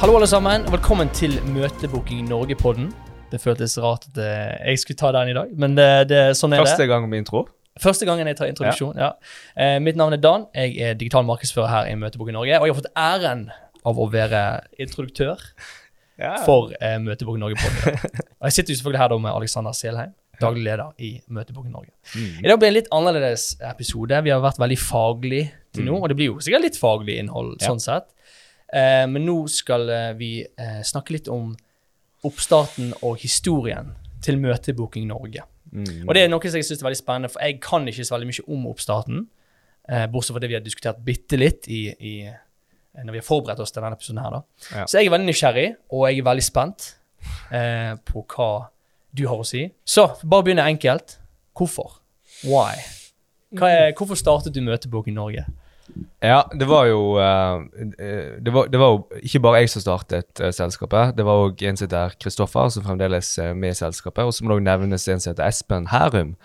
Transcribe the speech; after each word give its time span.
Hallo, 0.00 0.16
alle 0.16 0.26
sammen. 0.28 0.64
og 0.66 0.72
Velkommen 0.76 1.08
til 1.16 1.38
Møtebooking 1.54 2.26
Norge-podden. 2.28 2.90
Det 3.32 3.40
føltes 3.42 3.74
rart 3.82 4.04
at 4.12 4.18
eh, 4.22 4.68
jeg 4.70 4.78
skulle 4.82 4.98
ta 5.00 5.10
den 5.16 5.32
i 5.32 5.36
dag, 5.36 5.50
men 5.58 5.74
det, 5.76 5.86
det, 6.10 6.20
sånn 6.38 6.54
er 6.54 6.62
Første 6.62 6.84
det. 6.84 6.90
gang 6.92 7.08
med 7.10 7.24
intro. 7.24 7.46
Første 7.82 8.06
gangen 8.08 8.28
jeg 8.30 8.36
tar 8.38 8.48
introduksjon. 8.48 8.94
ja. 9.00 9.10
Eh, 9.60 9.78
mitt 9.84 9.96
navn 9.98 10.14
er 10.16 10.20
Dan. 10.22 10.46
Jeg 10.56 10.76
er 10.80 10.94
digital 11.00 11.26
markedsfører 11.28 11.68
her 11.72 11.90
i 11.90 11.96
Møtebooking 12.00 12.36
Norge. 12.36 12.60
Og 12.60 12.68
jeg 12.68 12.74
har 12.74 12.78
fått 12.78 12.92
æren 12.96 13.42
av 13.86 13.98
å 14.00 14.06
være 14.12 14.44
introduktør 14.80 15.42
Ja. 16.18 16.36
for 16.46 16.72
eh, 16.80 16.96
Møtebooking 17.02 17.42
Norge-podden. 17.42 17.98
og 18.40 18.48
jeg 18.48 18.56
sitter 18.60 18.72
jo 18.72 18.78
selvfølgelig 18.80 19.02
her 19.02 19.18
med 19.26 19.32
Alexander 19.34 19.76
Selheim, 19.76 20.14
daglig 20.40 20.64
leder 20.68 20.92
i 21.02 21.10
Møtebooking 21.28 21.72
Norge. 21.74 21.92
Mm. 22.14 22.44
I 22.44 22.48
dag 22.48 22.58
blir 22.60 22.68
det 22.68 22.72
en 22.72 22.78
litt 22.80 22.92
annerledes 22.94 23.48
episode. 23.72 24.22
Vi 24.24 24.32
har 24.32 24.40
vært 24.44 24.60
veldig 24.62 24.78
faglig 24.80 25.42
til 25.76 25.84
nå, 25.88 25.96
Mm. 25.98 26.02
og 26.02 26.08
det 26.08 26.16
blir 26.16 26.30
jo 26.30 26.38
sikkert 26.40 26.62
litt 26.70 26.78
faglig 26.80 27.18
innhold 27.20 27.56
Ja. 27.60 27.68
sånn 27.72 27.80
sett. 27.82 28.12
Eh, 28.72 29.04
men 29.10 29.26
nå 29.26 29.36
skal 29.52 29.88
eh, 29.92 30.12
vi 30.18 30.30
eh, 30.42 30.80
snakke 30.86 31.14
litt 31.14 31.30
om 31.32 31.52
oppstarten 32.26 32.92
og 33.06 33.20
historien 33.22 33.92
til 34.24 34.40
Møtebooking 34.42 35.06
Norge. 35.10 35.44
Mm. 35.70 36.06
Og 36.06 36.14
det 36.16 36.24
er 36.24 36.30
noe 36.30 36.42
som 36.42 36.58
jeg 36.58 36.66
synes 36.66 36.82
er 36.82 36.88
veldig 36.88 36.98
spennende, 36.98 37.30
for 37.32 37.44
jeg 37.44 37.60
kan 37.62 37.86
ikke 37.88 38.06
så 38.06 38.16
veldig 38.16 38.30
mye 38.30 38.46
om 38.56 38.66
oppstarten. 38.70 39.26
Eh, 39.88 40.06
bortsett 40.10 40.34
fra 40.34 40.42
det 40.42 40.50
vi 40.50 40.58
har 40.58 40.64
diskutert 40.64 41.02
bitte 41.06 41.38
litt 41.38 41.68
i, 41.70 41.82
i, 41.94 42.14
eh, 42.26 43.04
når 43.04 43.18
vi 43.18 43.20
har 43.22 43.26
forberedt 43.26 43.62
oss 43.62 43.74
til 43.74 43.84
denne 43.84 43.98
episoden 43.98 44.22
her. 44.24 44.40
Ja. 44.72 44.86
Så 44.86 44.98
jeg 44.98 45.08
er 45.08 45.14
veldig 45.14 45.30
nysgjerrig, 45.30 45.68
og 45.94 46.08
jeg 46.08 46.22
er 46.22 46.26
veldig 46.30 46.46
spent 46.46 46.88
eh, 47.54 47.92
på 48.08 48.24
hva 48.34 48.50
du 49.16 49.26
har 49.30 49.42
å 49.42 49.46
si. 49.46 49.66
Så 49.86 50.08
bare 50.24 50.48
begynne 50.48 50.66
enkelt. 50.66 51.18
Hvorfor? 51.56 52.00
Why? 52.44 52.82
Er, 53.56 53.94
hvorfor 53.96 54.18
startet 54.18 54.56
du 54.56 54.60
Møtebooking 54.64 55.14
Norge? 55.16 55.46
Ja, 56.24 56.42
det 56.52 56.66
var 56.68 56.86
jo 56.90 57.00
eh, 57.22 57.64
eh, 58.02 58.36
det, 58.42 58.52
var, 58.52 58.68
det 58.72 58.80
var 58.80 58.94
jo 58.94 59.20
ikke 59.22 59.42
bare 59.44 59.62
jeg 59.62 59.72
som 59.72 59.84
startet 59.84 60.42
uh, 60.42 60.50
selskapet. 60.54 61.16
Det 61.16 61.26
var 61.26 61.46
òg 61.46 61.62
en 61.68 61.78
som 61.78 61.86
heter 61.86 62.16
Kristoffer, 62.22 62.70
som 62.74 62.86
fremdeles 62.86 63.32
er 63.42 63.56
med 63.56 63.74
i 63.74 63.78
selskapet. 63.78 64.24
Og 64.26 64.34
så 64.34 64.44
må 64.44 64.52
det 64.52 64.60
òg 64.60 64.66
nevnes 64.68 65.08
en 65.12 65.22
som 65.22 65.32
heter 65.32 65.46
Espen 65.46 65.88
Hærum, 65.92 66.36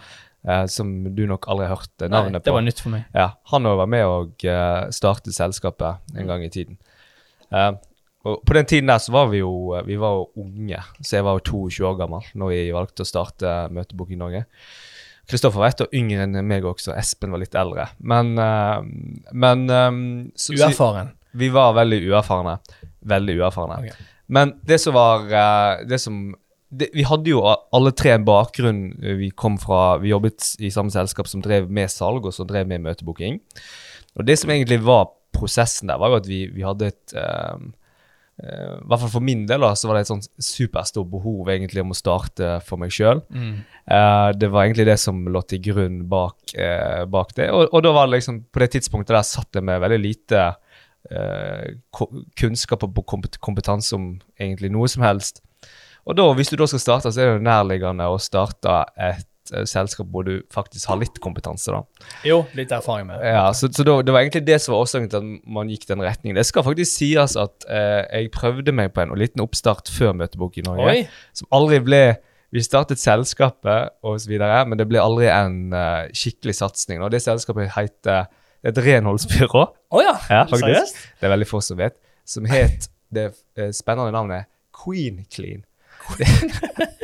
eh, 0.48 0.66
som 0.72 0.92
du 1.16 1.26
nok 1.30 1.48
aldri 1.52 1.70
har 1.70 1.82
hørt 1.82 2.06
eh, 2.06 2.12
navnet 2.12 2.40
Nei, 2.40 2.44
det 2.44 2.52
på. 2.52 2.58
var 2.58 2.68
nytt 2.68 2.84
for 2.84 2.96
meg. 2.96 3.08
Ja, 3.18 3.32
Han 3.54 3.70
òg 3.70 3.80
var 3.84 3.92
med 3.92 4.08
og 4.08 4.48
uh, 4.48 4.90
startet 4.94 5.38
selskapet 5.38 6.16
en 6.18 6.32
gang 6.32 6.46
i 6.46 6.52
tiden. 6.54 6.80
Eh, 7.52 7.72
og 8.24 8.42
På 8.46 8.54
den 8.54 8.66
tiden 8.66 8.90
der 8.90 9.02
så 9.02 9.12
var 9.12 9.32
vi 9.32 9.42
jo 9.42 9.74
eh, 9.74 9.86
vi 9.88 9.98
var 10.00 10.20
jo 10.20 10.30
unge, 10.44 10.82
så 11.02 11.18
jeg 11.18 11.26
var 11.26 11.40
jo 11.40 11.68
22 11.70 11.88
år 11.90 12.00
gammel 12.04 12.28
når 12.38 12.54
vi 12.54 12.62
valgte 12.76 13.06
å 13.06 13.10
starte 13.10 13.54
Møtebok 13.74 14.12
i 14.14 14.20
Norge. 14.20 14.46
Kristoffer 15.30 15.62
var 15.62 15.72
ett 15.72 15.84
år 15.86 15.92
yngre 15.96 16.26
enn 16.26 16.40
meg 16.48 16.66
også, 16.68 16.94
Espen 16.98 17.34
var 17.34 17.42
litt 17.44 17.56
eldre. 17.58 17.88
Men, 18.00 18.34
eh, 18.42 18.80
men 19.32 19.66
eh, 19.70 19.92
så, 20.36 20.56
Uerfaren. 20.58 21.14
vi 21.38 21.52
var 21.54 21.76
veldig 21.78 22.02
uerfarne. 22.10 22.58
Veldig 23.12 23.38
uerfarne. 23.40 23.82
Okay. 23.84 24.10
Men 24.32 24.56
det 24.68 24.80
som 24.82 24.96
var 24.96 25.28
eh, 25.28 25.84
det 25.88 26.00
som 26.00 26.24
det, 26.72 26.88
Vi 26.96 27.04
hadde 27.04 27.28
jo 27.28 27.42
alle 27.44 27.92
tre 27.92 28.14
en 28.16 28.26
bakgrunn. 28.26 28.84
Vi 29.20 29.30
kom 29.36 29.58
fra, 29.60 29.98
vi 30.00 30.14
jobbet 30.14 30.54
i 30.64 30.70
samme 30.72 30.94
selskap 30.94 31.28
som 31.28 31.44
drev 31.44 31.68
med 31.68 31.92
salg, 31.92 32.24
og 32.24 32.32
som 32.32 32.48
drev 32.48 32.70
med 32.70 32.86
møtebooking. 32.86 33.42
Og 34.16 34.24
det 34.28 34.38
som 34.40 34.54
egentlig 34.54 34.80
var 34.86 35.10
prosessen 35.36 35.92
der, 35.92 36.00
var 36.00 36.14
jo 36.14 36.22
at 36.22 36.30
vi, 36.30 36.46
vi 36.52 36.64
hadde 36.64 36.92
et 36.94 37.16
eh, 37.20 37.66
I 38.42 38.88
hvert 38.90 39.04
fall 39.04 39.12
for 39.14 39.26
min 39.26 39.44
del 39.50 39.62
da, 39.62 39.72
så 39.78 39.90
var 39.90 39.98
det 39.98 40.06
et 40.06 40.10
sånn 40.10 40.24
superstort 40.42 41.10
behov 41.12 41.52
egentlig 41.54 41.84
om 41.84 41.94
å 41.94 41.98
starte 41.98 42.56
for 42.66 42.82
meg 42.82 42.94
sjøl. 42.96 43.22
Mm. 43.30 43.60
Eh, 43.86 44.30
det 44.38 44.50
var 44.50 44.66
egentlig 44.66 44.88
det 44.90 44.98
som 45.02 45.20
lå 45.30 45.44
til 45.46 45.62
grunn 45.68 46.02
bak, 46.10 46.56
eh, 46.56 47.04
bak 47.12 47.36
det. 47.38 47.52
Og, 47.54 47.68
og 47.70 47.86
da 47.86 47.94
var 47.96 48.10
det 48.10 48.18
liksom, 48.18 48.42
på 48.50 48.64
det 48.64 48.72
tidspunktet 48.78 49.14
der 49.14 49.28
satt 49.28 49.60
jeg 49.60 49.68
med 49.68 49.84
veldig 49.84 50.02
lite 50.02 50.44
eh, 51.12 51.70
kunnskap 52.42 52.88
og 52.90 53.06
kompetanse 53.40 53.94
om 53.98 54.12
egentlig 54.40 54.74
noe 54.74 54.90
som 54.90 55.06
helst. 55.06 55.44
Og 56.10 56.18
da, 56.18 56.26
hvis 56.34 56.50
du 56.50 56.58
da 56.58 56.66
skal 56.70 56.82
starte, 56.82 57.12
så 57.14 57.22
er 57.22 57.36
det 57.36 57.46
nærliggende 57.46 58.08
å 58.10 58.18
starte 58.22 58.82
et 58.98 59.28
selskap 59.68 60.08
hvor 60.12 60.24
du 60.28 60.42
faktisk 60.54 60.88
har 60.90 61.00
litt 61.02 61.20
kompetanse. 61.24 61.72
da. 61.74 62.08
Jo, 62.28 62.42
litt 62.58 62.72
erfaring 62.72 63.08
med 63.10 63.20
det. 63.20 63.34
Ja, 63.36 63.46
Så, 63.54 63.70
så 63.74 63.86
da, 63.88 63.98
det 64.02 64.14
var 64.16 64.24
egentlig 64.24 64.46
det 64.48 64.60
som 64.64 64.76
var 64.76 64.86
årsaken 64.86 65.10
til 65.12 65.22
at 65.22 65.54
man 65.58 65.72
gikk 65.72 65.88
den 65.90 66.04
retningen. 66.04 66.40
Det 66.40 66.46
skal 66.48 66.66
faktisk 66.66 66.92
sies 66.92 67.38
at 67.40 67.68
eh, 67.70 68.02
jeg 68.22 68.32
prøvde 68.36 68.74
meg 68.76 68.94
på 68.96 69.04
en 69.04 69.16
liten 69.20 69.44
oppstart 69.44 69.92
før 69.92 70.14
Møtebok 70.18 70.58
i 70.62 70.66
Norge 70.66 70.88
Oi! 70.92 71.02
som 71.38 71.50
aldri 71.52 71.82
ble 71.84 72.04
Vi 72.52 72.60
startet 72.60 73.00
selskapet 73.00 73.94
og 74.04 74.18
så 74.20 74.28
videre, 74.28 74.66
men 74.68 74.76
det 74.76 74.84
ble 74.92 75.00
aldri 75.00 75.30
en 75.32 75.72
uh, 75.72 76.10
skikkelig 76.12 76.58
satsing. 76.58 77.00
Det 77.08 77.22
selskapet 77.24 77.72
heter 77.78 78.26
et 78.68 78.78
renholdsbyrå, 78.78 79.62
Oh 79.96 80.02
ja! 80.04 80.18
Ja, 80.30 80.42
faktisk. 80.44 80.66
Seriøst? 80.66 80.98
det 81.22 81.30
er 81.30 81.32
veldig 81.32 81.48
få 81.48 81.62
som 81.64 81.80
vet, 81.80 81.96
som 82.28 82.46
het 82.52 82.90
det 83.16 83.30
uh, 83.32 83.70
spennende 83.72 84.12
navnet 84.12 84.50
Queen 84.76 85.24
Clean. 85.32 85.64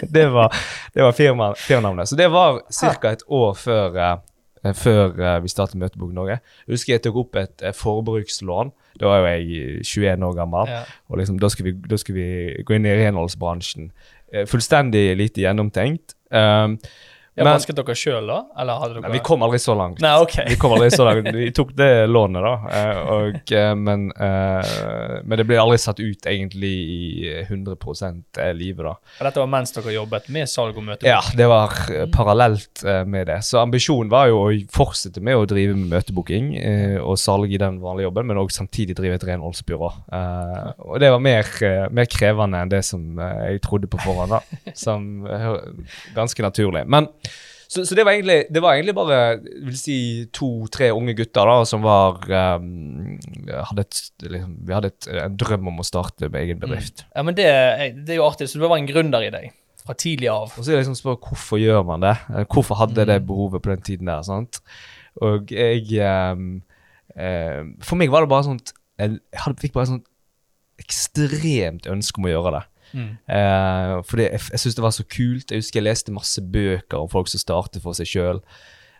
Det, 0.07 0.25
var, 0.31 0.55
det 0.93 1.03
var 1.03 1.11
firma, 1.11 1.53
firmanavnet. 1.59 2.09
Så 2.09 2.15
det 2.15 2.29
var 2.31 2.61
ca. 2.71 3.11
et 3.11 3.23
år 3.27 3.53
før, 3.59 3.97
eh, 3.99 4.73
før 4.77 5.19
eh, 5.19 5.39
vi 5.43 5.51
startet 5.51 5.79
Møtebok 5.81 6.13
Norge. 6.15 6.39
Jeg 6.65 6.77
husker 6.77 6.93
jeg 6.93 7.03
tok 7.07 7.19
opp 7.23 7.39
et 7.41 7.65
eh, 7.65 7.75
forbrukslån. 7.75 8.71
Da 9.01 9.11
var 9.11 9.25
jo 9.25 9.33
jeg 9.33 9.81
21 9.83 10.23
år 10.29 10.37
gammel. 10.37 10.71
Ja. 10.71 10.83
Og 11.09 11.19
liksom, 11.21 11.41
da 11.41 11.49
skulle 11.53 11.73
vi, 11.73 11.89
da 11.89 11.99
skulle 11.99 12.21
vi 12.21 12.63
gå 12.65 12.77
inn 12.77 12.87
i 12.87 12.95
renholdsbransjen. 13.01 13.91
Eh, 14.33 14.47
fullstendig 14.49 15.09
lite 15.19 15.43
gjennomtenkt. 15.43 16.17
Um, 16.31 16.75
Ja, 17.37 17.43
men 17.45 17.53
Vasket 17.53 17.77
dere 17.77 17.93
sjøl, 17.93 18.25
da? 18.25 18.37
Eller 18.57 18.79
hadde 18.81 18.95
dere 18.95 19.03
nei, 19.05 19.11
vi 19.13 19.19
kom 19.21 19.43
aldri 19.45 19.59
så 19.61 19.75
langt. 19.77 19.99
Nei, 20.01 20.13
ok. 20.23 20.35
Vi 20.49 20.55
kom 20.57 20.71
aldri 20.73 20.87
så 20.89 21.05
langt. 21.05 21.27
Vi 21.37 21.51
tok 21.53 21.69
det 21.77 22.07
lånet, 22.09 22.41
da. 22.41 22.53
eh, 22.73 23.01
og, 23.13 23.51
eh, 23.53 23.73
men, 23.77 24.07
eh, 24.09 24.71
men 25.21 25.37
det 25.37 25.45
ble 25.45 25.59
aldri 25.61 25.77
satt 25.77 26.01
ut 26.01 26.25
egentlig 26.25 26.71
i 26.73 27.33
100 27.43 27.77
livet, 28.57 28.81
da. 28.87 28.95
Og 28.97 29.27
dette 29.27 29.43
var 29.43 29.51
mens 29.53 29.75
dere 29.75 29.93
jobbet 29.93 30.31
med 30.33 30.49
salg 30.49 30.79
og 30.79 30.87
møtebok. 30.87 31.05
Ja, 31.11 31.19
det 31.37 31.49
var 31.51 31.75
parallelt 32.15 32.81
med 33.05 33.29
det. 33.29 33.37
Så 33.45 33.61
ambisjonen 33.61 34.09
var 34.09 34.31
jo 34.31 34.41
å 34.47 34.49
fortsette 34.73 35.21
med 35.21 35.37
å 35.37 35.45
drive 35.49 35.77
med 35.77 35.93
møtebooking 35.93 36.49
og 37.03 37.19
salg 37.21 37.53
i 37.53 37.61
den 37.61 37.77
vanlige 37.83 38.09
jobben, 38.09 38.31
men 38.31 38.41
òg 38.41 38.49
samtidig 38.55 38.97
drive 38.97 39.19
et 39.19 39.27
renholdsbyrå. 39.29 39.91
Og 40.89 40.97
det 41.03 41.13
var 41.13 41.21
mer, 41.21 41.53
mer 41.93 42.09
krevende 42.09 42.65
enn 42.65 42.73
det 42.73 42.81
som 42.87 43.21
jeg 43.21 43.61
trodde 43.67 43.91
på 43.93 44.01
forhånd, 44.01 44.33
da. 44.33 44.41
Som 44.87 45.25
ganske 46.15 46.43
naturlig. 46.43 46.85
Men 46.89 47.09
så, 47.67 47.83
så 47.83 47.95
det, 47.97 48.05
var 48.07 48.15
egentlig, 48.15 48.45
det 48.53 48.61
var 48.63 48.77
egentlig 48.77 48.95
bare 48.95 49.19
vil 49.43 49.77
si, 49.77 49.97
to-tre 50.35 50.87
unge 50.95 51.17
gutter 51.17 51.49
da, 51.49 51.57
som 51.67 51.83
var 51.83 52.21
um, 52.23 53.17
hadde 53.51 53.83
et, 53.83 54.01
liksom, 54.23 54.53
Vi 54.67 54.75
hadde 54.75 54.91
et, 54.93 55.07
en 55.25 55.35
drøm 55.39 55.67
om 55.73 55.83
å 55.83 55.87
starte 55.87 56.29
med 56.31 56.45
egen 56.45 56.61
bedrift. 56.61 57.03
Ja, 57.11 57.25
men 57.27 57.35
det, 57.35 57.47
det 58.07 58.15
er 58.15 58.21
jo 58.21 58.27
artig. 58.29 58.47
Så 58.47 58.61
det 58.61 58.71
var 58.71 58.79
en 58.79 58.87
gründer 58.87 59.25
i 59.27 59.33
deg 59.33 59.51
fra 59.87 59.95
tidlig 59.99 60.29
av. 60.31 60.53
Og 60.55 60.63
så 60.63 60.71
er 60.71 60.77
det 60.77 60.85
liksom 60.85 60.97
spør 60.99 61.19
hvorfor 61.27 61.59
gjør 61.61 61.83
man 61.87 62.03
det? 62.03 62.15
Eh, 62.31 62.47
Hvorfor 62.47 62.79
hadde 62.79 63.03
jeg 63.03 63.11
det 63.11 63.19
behovet 63.27 63.63
på 63.63 63.73
den 63.73 63.83
tiden 63.87 64.11
der? 64.11 64.23
sant? 64.27 64.61
Og 65.23 65.51
jeg 65.51 65.83
um, 66.07 66.49
um, 67.15 67.71
For 67.83 67.99
meg 67.99 68.11
var 68.13 68.23
det 68.23 68.31
bare 68.31 68.45
sånn 68.45 68.59
Jeg 68.99 69.17
hadde, 69.41 69.59
fikk 69.63 69.73
bare 69.75 69.89
sånn 69.89 70.03
ekstremt 70.77 71.87
ønske 71.89 72.21
om 72.21 72.27
å 72.27 72.31
gjøre 72.31 72.51
det. 72.59 72.65
Mm. 72.93 73.11
Eh, 73.27 73.93
fordi 74.07 74.27
jeg, 74.27 74.41
jeg 74.53 74.63
syns 74.63 74.77
det 74.77 74.85
var 74.85 74.95
så 74.95 75.05
kult. 75.05 75.51
Jeg 75.51 75.63
husker 75.63 75.81
jeg 75.81 75.87
leste 75.87 76.15
masse 76.15 76.41
bøker 76.41 76.99
om 76.99 77.11
folk 77.11 77.31
som 77.31 77.41
starter 77.43 77.83
for 77.83 77.97
seg 77.97 78.09
sjøl. 78.09 78.41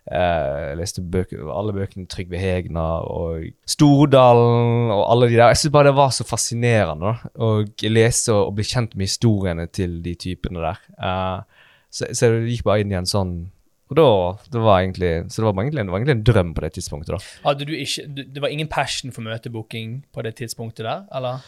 jeg 0.08 0.78
leste 0.80 1.02
bøker, 1.03 1.50
alle 1.52 1.74
bøkene 1.75 2.08
Trygve 2.08 2.40
Hegna 2.40 2.86
og 3.03 3.44
Stordalen 3.68 4.94
og 4.96 5.03
alle 5.12 5.28
de 5.28 5.36
der. 5.36 5.52
Jeg 5.52 5.64
syns 5.64 5.75
bare 5.75 5.90
det 5.90 5.98
var 5.98 6.16
så 6.16 6.24
fascinerende 6.28 7.18
å 7.36 7.52
lese 7.84 8.31
og, 8.31 8.48
og 8.48 8.56
bli 8.59 8.68
kjent 8.70 8.96
med 8.96 9.09
historiene 9.09 9.68
til 9.68 10.00
de 10.06 10.16
typene 10.16 10.64
der. 10.64 10.81
Eh, 10.96 11.69
så, 11.92 12.08
så 12.14 12.31
det 12.31 12.54
gikk 12.54 12.68
bare 12.68 12.84
inn 12.84 12.96
i 12.96 13.00
en 13.00 13.09
sånn 13.09 13.38
og 13.88 13.96
da, 13.96 14.08
det 14.52 14.62
var 14.62 14.81
egentlig, 14.81 15.31
Så 15.31 15.42
det 15.42 15.46
var 15.48 15.64
egentlig, 15.64 15.84
det 15.86 15.92
var 15.92 16.00
egentlig 16.00 16.18
en 16.18 16.24
drøm 16.24 16.54
på 16.54 16.62
det 16.62 16.72
tidspunktet. 16.75 17.13
da. 17.16 17.19
Hadde 17.48 17.66
du 17.66 17.72
ikke, 17.72 18.04
det 18.36 18.42
var 18.42 18.48
ingen 18.48 18.68
passion 18.68 19.12
for 19.12 19.22
møtebooking 19.22 20.04
på 20.13 20.22
det 20.22 20.36
tidspunktet 20.36 20.84
der, 20.86 21.06
eller? 21.16 21.45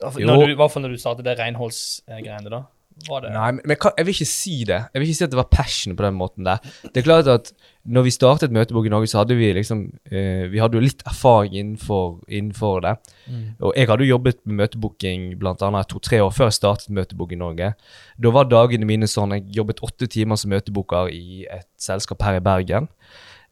Jo. 0.00 0.26
Når 0.26 0.46
du, 0.46 0.52
I 0.54 0.60
hvert 0.60 0.72
fall 0.72 0.84
når 0.86 0.94
du 0.96 1.00
startet 1.00 1.26
det 1.26 1.38
renholdsgreiene, 1.40 2.52
da? 2.52 2.64
Var 3.08 3.22
det 3.24 3.30
Nei, 3.32 3.50
men, 3.56 3.62
jeg, 3.72 3.78
kan, 3.80 3.92
jeg 3.96 4.06
vil 4.06 4.16
ikke 4.16 4.28
si 4.28 4.54
det. 4.68 4.78
Jeg 4.92 5.00
vil 5.00 5.08
ikke 5.08 5.18
si 5.18 5.24
at 5.24 5.32
det 5.32 5.38
var 5.38 5.48
passion 5.52 5.94
på 5.96 6.04
den 6.04 6.16
måten 6.18 6.44
der. 6.44 6.58
Det 6.84 7.00
er 7.00 7.06
klart 7.06 7.30
at 7.32 7.52
når 7.88 8.04
vi 8.04 8.12
startet 8.12 8.52
Møtebok 8.52 8.86
i 8.86 8.92
Norge, 8.92 9.08
så 9.08 9.22
hadde 9.22 9.38
vi 9.38 9.48
liksom 9.56 9.86
eh, 10.12 10.44
Vi 10.52 10.60
hadde 10.60 10.76
jo 10.76 10.82
litt 10.84 11.00
erfaring 11.08 11.56
innenfor, 11.56 12.18
innenfor 12.28 12.82
det. 12.84 12.94
Mm. 13.24 13.46
Og 13.56 13.72
jeg 13.76 13.88
hadde 13.88 14.04
jo 14.04 14.10
jobbet 14.10 14.40
med 14.44 14.58
møtebooking 14.60 15.30
annet 15.40 15.88
to-tre 15.88 16.20
år 16.20 16.34
før 16.36 16.50
jeg 16.50 16.58
startet 16.58 16.92
Møtebok 16.96 17.32
i 17.32 17.40
Norge. 17.40 17.72
Da 18.20 18.34
var 18.34 18.50
dagene 18.50 18.88
mine 18.88 19.08
sånn 19.08 19.32
Jeg 19.38 19.48
jobbet 19.62 19.80
åtte 19.86 20.10
timer 20.10 20.36
som 20.36 20.52
møtebooker 20.52 21.08
i 21.14 21.46
et 21.48 21.68
selskap 21.80 22.22
her 22.26 22.36
i 22.36 22.44
Bergen. 22.44 22.90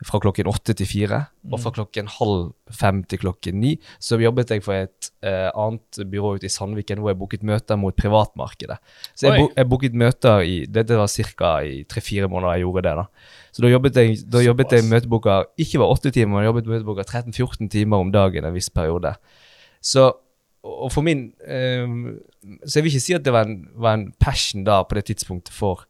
Fra 0.06 0.20
klokken 0.22 0.46
åtte 0.46 0.76
til 0.78 0.86
fire, 0.86 1.16
og 1.50 1.58
fra 1.58 1.72
klokken 1.74 2.06
halv 2.20 2.52
fem 2.70 3.00
til 3.10 3.18
klokken 3.18 3.56
ni 3.58 3.72
så 3.98 4.14
jobbet 4.20 4.52
jeg 4.54 4.62
for 4.62 4.76
et 4.76 5.08
eh, 5.26 5.48
annet 5.50 5.98
byrå 6.12 6.36
ute 6.38 6.46
i 6.46 6.52
Sandviken 6.54 7.02
hvor 7.02 7.10
jeg 7.10 7.18
booket 7.18 7.42
møter 7.42 7.80
mot 7.80 7.96
privatmarkedet. 7.98 8.76
Så 9.18 9.26
jeg, 9.26 9.42
bo, 9.42 9.48
jeg 9.56 9.68
booket 9.72 9.98
møter 9.98 10.44
i 10.46 10.54
Dette 10.70 11.00
var 11.00 11.10
ca. 11.10 11.50
i 11.66 11.82
tre-fire 11.90 12.30
måneder 12.30 12.60
jeg 12.60 12.66
gjorde 12.68 12.84
det. 12.86 12.94
da. 13.00 13.34
Så 13.50 13.66
da 13.66 13.72
jobbet 13.72 13.98
jeg, 13.98 14.22
da 14.30 14.44
jobbet 14.44 14.76
jeg 14.76 14.86
Såpass. 14.86 15.50
ikke 15.66 15.82
var 15.82 15.96
åtte 15.96 16.14
timer, 16.14 16.36
men 16.36 16.46
jeg 16.46 16.52
jobbet 16.52 16.72
møteboka 16.76 17.08
13-14 17.08 17.68
timer 17.74 18.06
om 18.06 18.14
dagen 18.14 18.46
en 18.46 18.54
viss 18.54 18.70
periode. 18.70 19.16
Så 19.82 20.12
og 20.68 20.90
for 20.92 21.06
min 21.06 21.32
eh, 21.46 21.86
Så 22.66 22.78
jeg 22.78 22.84
vil 22.84 22.92
ikke 22.92 23.02
si 23.02 23.14
at 23.16 23.24
det 23.24 23.32
var 23.34 23.48
en, 23.48 23.62
var 23.74 23.98
en 23.98 24.12
passion 24.20 24.64
da 24.66 24.82
på 24.86 24.98
det 24.98 25.08
tidspunktet 25.10 25.54
for 25.54 25.87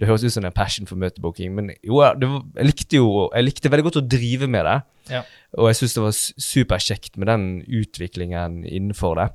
Det 0.00 0.08
høres 0.08 0.24
ut 0.24 0.32
som 0.32 0.46
en 0.48 0.54
passion 0.56 0.88
for 0.88 1.00
møtebooking, 1.00 1.52
men 1.56 1.74
jo, 1.84 2.00
det 2.16 2.28
var, 2.30 2.44
jeg 2.56 2.70
likte 2.70 2.96
jo 2.96 3.10
Jeg 3.34 3.44
likte 3.44 3.72
veldig 3.72 3.84
godt 3.84 4.00
å 4.00 4.06
drive 4.16 4.48
med 4.48 4.64
det. 4.64 4.78
Ja. 5.10 5.24
Og 5.58 5.68
jeg 5.68 5.80
syns 5.80 5.96
det 5.96 6.04
var 6.06 6.16
superkjekt 6.46 7.18
med 7.20 7.28
den 7.28 7.44
utviklingen 7.68 8.62
innenfor 8.64 9.20
det. 9.20 9.28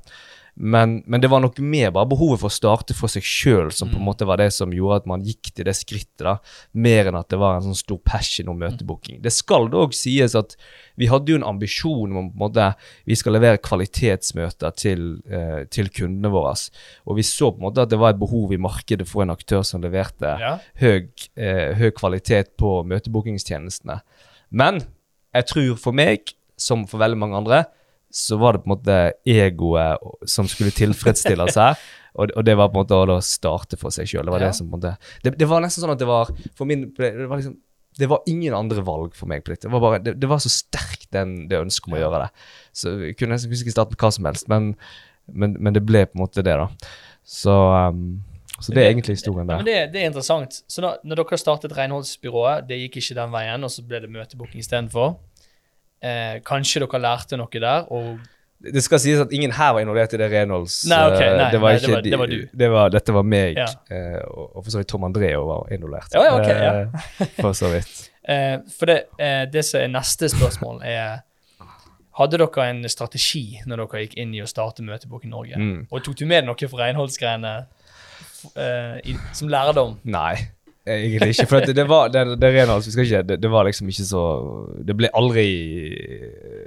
Men, 0.58 1.02
men 1.04 1.20
det 1.20 1.28
var 1.28 1.42
nok 1.44 1.58
mer 1.60 1.90
bare 1.92 2.08
behovet 2.08 2.40
for 2.40 2.48
å 2.48 2.54
starte 2.54 2.94
for 2.96 3.12
seg 3.12 3.24
sjøl 3.28 3.68
som 3.76 3.90
på 3.92 3.98
en 3.98 4.06
måte 4.06 4.24
var 4.24 4.40
det 4.40 4.48
som 4.56 4.72
gjorde 4.72 5.02
at 5.02 5.08
man 5.10 5.24
gikk 5.26 5.50
til 5.52 5.66
det 5.68 5.74
skrittet, 5.76 6.24
da. 6.24 6.38
Mer 6.72 7.10
enn 7.10 7.18
at 7.18 7.28
det 7.28 7.36
var 7.42 7.58
en 7.58 7.66
sånn 7.66 7.76
stor 7.76 7.98
passion 8.00 8.48
om 8.48 8.56
møtebooking. 8.62 9.18
Det 9.20 9.34
skal 9.36 9.68
dog 9.72 9.92
sies 9.96 10.32
at 10.38 10.56
vi 10.96 11.10
hadde 11.12 11.34
jo 11.34 11.36
en 11.42 11.44
ambisjon 11.44 12.16
om 12.16 12.30
på 12.32 12.38
en 12.38 12.44
måte 12.46 12.70
vi 13.04 13.18
skal 13.20 13.36
levere 13.36 13.60
kvalitetsmøter 13.60 14.76
til, 14.80 15.04
eh, 15.28 15.64
til 15.68 15.92
kundene 15.92 16.32
våre. 16.32 16.56
Og 17.04 17.20
vi 17.20 17.26
så 17.28 17.50
på 17.52 17.60
en 17.60 17.68
måte 17.68 17.84
at 17.84 17.92
det 17.92 18.00
var 18.00 18.14
et 18.14 18.22
behov 18.24 18.52
i 18.56 18.60
markedet 18.60 19.04
for 19.08 19.26
en 19.26 19.34
aktør 19.36 19.60
som 19.62 19.84
leverte 19.84 20.38
Ja. 20.40 20.58
høy, 20.80 21.08
eh, 21.36 21.74
høy 21.76 21.90
kvalitet 21.92 22.56
på 22.56 22.80
møtebookingstjenestene. 22.86 24.00
Men 24.50 24.86
jeg 25.34 25.46
tror 25.46 25.76
for 25.76 25.92
meg, 25.92 26.32
som 26.56 26.86
for 26.86 26.98
veldig 26.98 27.18
mange 27.18 27.36
andre, 27.36 27.66
så 28.16 28.38
var 28.40 28.56
det 28.56 28.62
på 28.64 28.70
en 28.70 28.74
måte 28.78 28.96
egoet 29.28 30.00
som 30.30 30.48
skulle 30.48 30.72
tilfredsstille 30.74 31.46
seg. 31.56 31.76
Og, 32.16 32.30
og 32.32 32.44
det 32.48 32.54
var 32.56 32.70
på 32.72 32.78
en 32.80 32.86
måte 32.86 32.96
å 32.96 33.18
starte 33.24 33.76
for 33.76 33.92
seg 33.92 34.08
sjøl. 34.08 34.24
Det 34.24 34.32
var 34.32 34.40
Ja. 34.40 34.48
det 34.48 34.56
som 34.56 34.70
på 34.70 34.78
en 34.78 34.80
måte 34.80 34.94
det, 35.26 35.34
det 35.36 35.48
var 35.50 35.60
nesten 35.64 35.84
sånn 35.84 35.92
at 35.92 36.00
det 36.00 36.08
var 36.08 36.30
for 36.56 36.64
min 36.70 36.86
Det 36.96 37.26
var 37.28 37.36
liksom 37.42 37.58
det 37.96 38.10
var 38.10 38.20
ingen 38.28 38.52
andre 38.52 38.82
valg 38.84 39.14
for 39.16 39.24
meg 39.24 39.40
på 39.44 39.54
dette. 39.54 39.64
Det 39.68 39.72
var, 39.72 39.80
bare, 39.80 39.98
det, 40.04 40.12
det 40.20 40.28
var 40.28 40.36
så 40.44 40.50
sterkt 40.52 41.06
den, 41.16 41.30
det 41.48 41.56
ønsket 41.62 41.86
om 41.88 41.94
å 41.96 42.00
gjøre 42.02 42.18
det. 42.26 42.42
Så 42.76 42.90
jeg 43.06 43.14
kunne 43.16 43.32
nesten 43.38 43.54
ikke 43.56 43.72
starte 43.72 43.94
med 43.94 44.02
hva 44.02 44.10
som 44.12 44.26
helst, 44.28 44.48
men, 44.52 44.66
men, 45.32 45.54
men 45.64 45.72
det 45.72 45.80
ble 45.88 46.02
på 46.04 46.18
en 46.18 46.22
måte 46.26 46.44
det, 46.44 46.58
da. 46.60 46.66
Så, 47.24 47.54
um, 47.88 48.18
så 48.60 48.74
det 48.76 48.82
er 48.82 48.90
egentlig 48.90 49.16
historien 49.16 49.48
Ja, 49.48 49.54
der. 49.54 49.62
men 49.62 49.70
det, 49.70 49.78
det 49.94 50.02
er 50.02 50.10
interessant. 50.12 50.58
Så 50.68 50.84
da, 50.84 50.90
når 51.08 51.22
dere 51.22 51.38
startet 51.40 51.72
renholdsbyrået, 51.78 52.68
det 52.68 52.82
gikk 52.82 53.00
ikke 53.00 53.16
den 53.22 53.32
veien, 53.32 53.64
og 53.64 53.72
så 53.72 53.86
ble 53.88 54.02
det 54.04 54.12
møtebooking 54.12 54.60
istedenfor. 54.60 55.16
Eh, 56.02 56.38
kanskje 56.44 56.82
dere 56.84 57.00
lærte 57.00 57.36
noe 57.40 57.48
der, 57.60 57.86
og 57.92 58.18
Det 58.72 58.82
skal 58.82 58.98
sies 58.98 59.20
at 59.20 59.32
ingen 59.36 59.52
her 59.52 59.72
var 59.76 59.80
involvert 59.84 60.14
i 60.16 60.18
det 60.20 60.30
renholds... 60.32 60.86
Nei, 60.88 60.98
ok, 61.10 61.20
eh, 61.20 61.36
nei, 61.36 61.50
det 61.52 61.60
var 61.60 61.72
nei, 61.72 61.76
ikke 61.76 61.86
det 61.86 61.94
var- 61.94 62.02
det 62.10 62.18
var 62.18 62.26
du. 62.26 62.56
Det 62.56 62.68
var, 62.72 62.88
dette 62.90 63.12
var 63.14 63.22
meg, 63.22 63.56
Ja. 63.56 63.66
eh, 63.92 64.20
og, 64.26 64.56
og 64.56 64.64
for 64.64 64.70
så 64.72 64.78
vidt 64.80 64.88
Tom 64.88 65.04
André 65.04 65.30
var 65.36 65.68
involvert. 65.72 66.14
Ja, 66.16 66.34
okay, 66.38 66.56
ja. 66.56 66.72
Eh, 67.20 67.26
for 67.40 67.52
så 67.52 67.68
vidt. 67.72 68.10
For 68.78 68.86
det, 68.90 68.96
det 69.52 69.62
som 69.64 69.80
er 69.84 69.88
neste 69.92 70.26
spørsmål, 70.32 70.80
er 70.82 71.20
Hadde 72.16 72.38
dere 72.40 72.64
en 72.70 72.80
strategi 72.88 73.60
når 73.68 73.76
dere 73.84 74.00
gikk 74.06 74.14
inn 74.18 74.32
i 74.34 74.40
å 74.40 74.46
starte 74.48 74.82
Møtebok 74.82 75.24
i 75.24 75.28
Norge? 75.28 75.54
Mm. 75.60 75.86
Og 75.92 76.02
tok 76.02 76.16
du 76.16 76.24
med 76.26 76.46
noe 76.48 76.56
for 76.68 76.80
renholdsgreiene 76.80 77.52
som 79.36 79.48
lærdom? 79.52 79.98
Nei, 80.08 80.48
egentlig 80.86 81.34
ikke. 81.34 81.48
For 81.50 81.66
det, 81.74 81.86
var 81.90 82.12
det, 82.14 82.24
det 82.40 82.52
ikke, 82.54 83.22
det, 83.26 83.40
det 83.42 83.50
var 83.50 83.66
liksom 83.68 83.90
ikke 83.90 84.06
så 84.06 84.22
Det 84.86 84.96
ble 84.96 85.10
aldri 85.18 85.48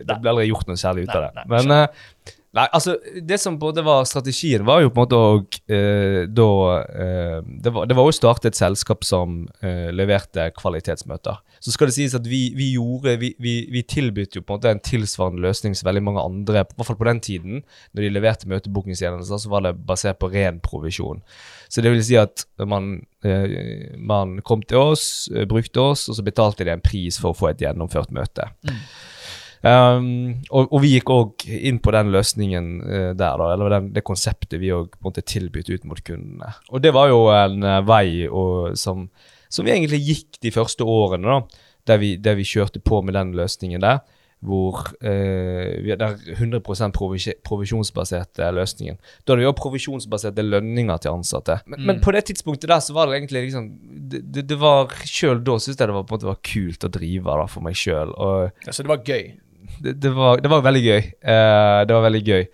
Det 0.04 0.20
ble 0.20 0.34
aldri 0.34 0.50
gjort 0.50 0.70
noe 0.70 0.80
særlig 0.80 1.08
ut 1.08 1.16
av 1.16 1.30
det. 1.30 1.48
Men 1.52 1.76
eh, 1.76 2.36
Nei, 2.58 2.66
altså, 2.74 2.96
det 3.22 3.38
som 3.38 3.60
både 3.62 3.84
var 3.86 4.08
strategien, 4.10 4.64
var 4.66 4.82
jo 4.82 4.90
på 4.90 5.04
en 5.04 5.06
måte 5.06 5.18
å 5.18 5.34
eh, 5.70 6.24
da 6.26 6.48
eh, 6.82 7.36
det, 7.46 7.74
var, 7.76 7.86
var 7.94 8.10
å 8.10 8.16
starte 8.16 8.50
et 8.50 8.58
selskap 8.58 9.06
som 9.06 9.44
eh, 9.62 9.92
leverte 9.94 10.48
kvalitetsmøter. 10.58 11.38
Så 11.62 11.76
skal 11.76 11.92
det 11.92 11.96
sies 11.98 12.16
at 12.18 12.26
vi, 12.26 12.40
vi 12.56 12.72
gjorde 12.78 13.18
Vi, 13.20 13.34
vi, 13.44 13.54
vi 13.70 13.84
tilbød 13.84 14.38
jo 14.38 14.42
på 14.42 14.56
en 14.56 14.62
måte 14.62 14.72
en 14.72 14.82
tilsvarende 14.82 15.44
løsning 15.44 15.76
som 15.78 15.90
veldig 15.92 16.04
mange 16.08 16.24
andre, 16.26 16.64
i 16.64 16.80
hvert 16.80 16.90
fall 16.90 16.98
på 16.98 17.10
den 17.12 17.22
tiden, 17.22 17.62
når 17.94 18.06
de 18.06 18.12
leverte 18.16 18.50
møtebookingstjenester, 18.50 19.44
så 19.44 19.54
var 19.54 19.68
det 19.68 19.76
basert 19.86 20.18
på 20.18 20.32
ren 20.34 20.58
provisjon. 20.66 21.22
Så 21.70 21.86
det 21.86 21.94
vil 21.94 22.02
si 22.06 22.18
at 22.18 22.48
man, 22.66 22.96
eh, 23.22 23.94
man 23.94 24.40
kom 24.42 24.66
til 24.66 24.96
oss, 24.96 25.30
eh, 25.36 25.46
brukte 25.46 25.86
oss, 25.92 26.08
og 26.10 26.18
så 26.18 26.26
betalte 26.26 26.66
de 26.66 26.74
en 26.74 26.82
pris 26.82 27.22
for 27.22 27.36
å 27.36 27.38
få 27.38 27.54
et 27.54 27.62
gjennomført 27.62 28.10
møte. 28.16 28.50
Um, 29.60 30.38
og, 30.56 30.70
og 30.72 30.78
vi 30.86 30.94
gikk 30.94 31.10
òg 31.12 31.44
inn 31.52 31.82
på 31.84 31.92
den 31.92 32.14
løsningen 32.14 32.70
uh, 32.84 33.10
der, 33.12 33.42
da, 33.42 33.50
eller 33.56 33.74
den, 33.76 33.90
det 33.96 34.06
konseptet 34.08 34.60
vi 34.62 34.72
òg 34.72 34.94
tilbød 35.20 35.74
ut 35.74 35.90
mot 35.90 36.00
kundene. 36.08 36.54
Og 36.72 36.80
det 36.84 36.94
var 36.96 37.10
jo 37.12 37.26
en 37.34 37.66
uh, 37.66 37.82
vei 37.84 38.28
og, 38.30 38.78
som, 38.80 39.10
som 39.52 39.68
vi 39.68 39.76
egentlig 39.76 40.00
gikk 40.06 40.40
de 40.46 40.54
første 40.56 40.88
årene, 40.88 41.28
da, 41.28 41.66
der 41.92 42.00
vi, 42.00 42.14
der 42.16 42.40
vi 42.40 42.48
kjørte 42.48 42.80
på 42.80 43.02
med 43.04 43.20
den 43.20 43.36
løsningen 43.36 43.84
der. 43.84 44.00
Hvor 44.40 44.86
eh, 45.04 45.82
vi 45.84 45.92
hadde 45.92 46.14
100 46.32 46.62
provis 46.96 47.26
provisjonsbaserte 47.44 48.46
løsningen. 48.56 48.96
Da 49.28 49.34
hadde 49.34 49.44
vi 49.44 49.50
òg 49.50 49.58
provisjonsbaserte 49.60 50.46
lønninger 50.48 51.02
til 51.04 51.12
ansatte. 51.12 51.58
Men, 51.66 51.82
men 51.82 51.98
Mm. 51.98 52.02
på 52.06 52.14
det 52.16 52.22
tidspunktet 52.30 52.70
der 52.72 52.80
så 52.80 52.96
var 52.96 53.08
det 53.12 53.18
egentlig 53.18 53.42
liksom 53.50 53.68
Det, 54.10 54.22
det, 54.32 54.46
det 54.48 54.58
var 54.62 54.88
Sjøl 55.04 55.44
da 55.44 55.58
syntes 55.60 55.82
jeg 55.82 55.90
det 55.92 55.98
var, 55.98 56.06
på 56.08 56.16
en 56.16 56.18
måte 56.22 56.30
var 56.32 56.40
kult 56.40 56.88
å 56.88 56.92
drive 56.96 57.36
da, 57.42 57.46
for 57.52 57.68
meg 57.68 57.76
sjøl. 57.76 58.16
Og 58.16 58.64
Så 58.72 58.88
det 58.88 58.94
var 58.94 59.04
gøy. 59.04 59.34
Det, 59.84 59.96
det, 60.02 60.12
var, 60.16 60.42
det 60.44 60.52
var 60.52 60.62
veldig 60.66 60.84
gøy. 60.84 61.02
Uh, 61.24 61.80
det 61.88 61.96
var 61.96 62.06
veldig 62.06 62.22
gøy. 62.28 62.46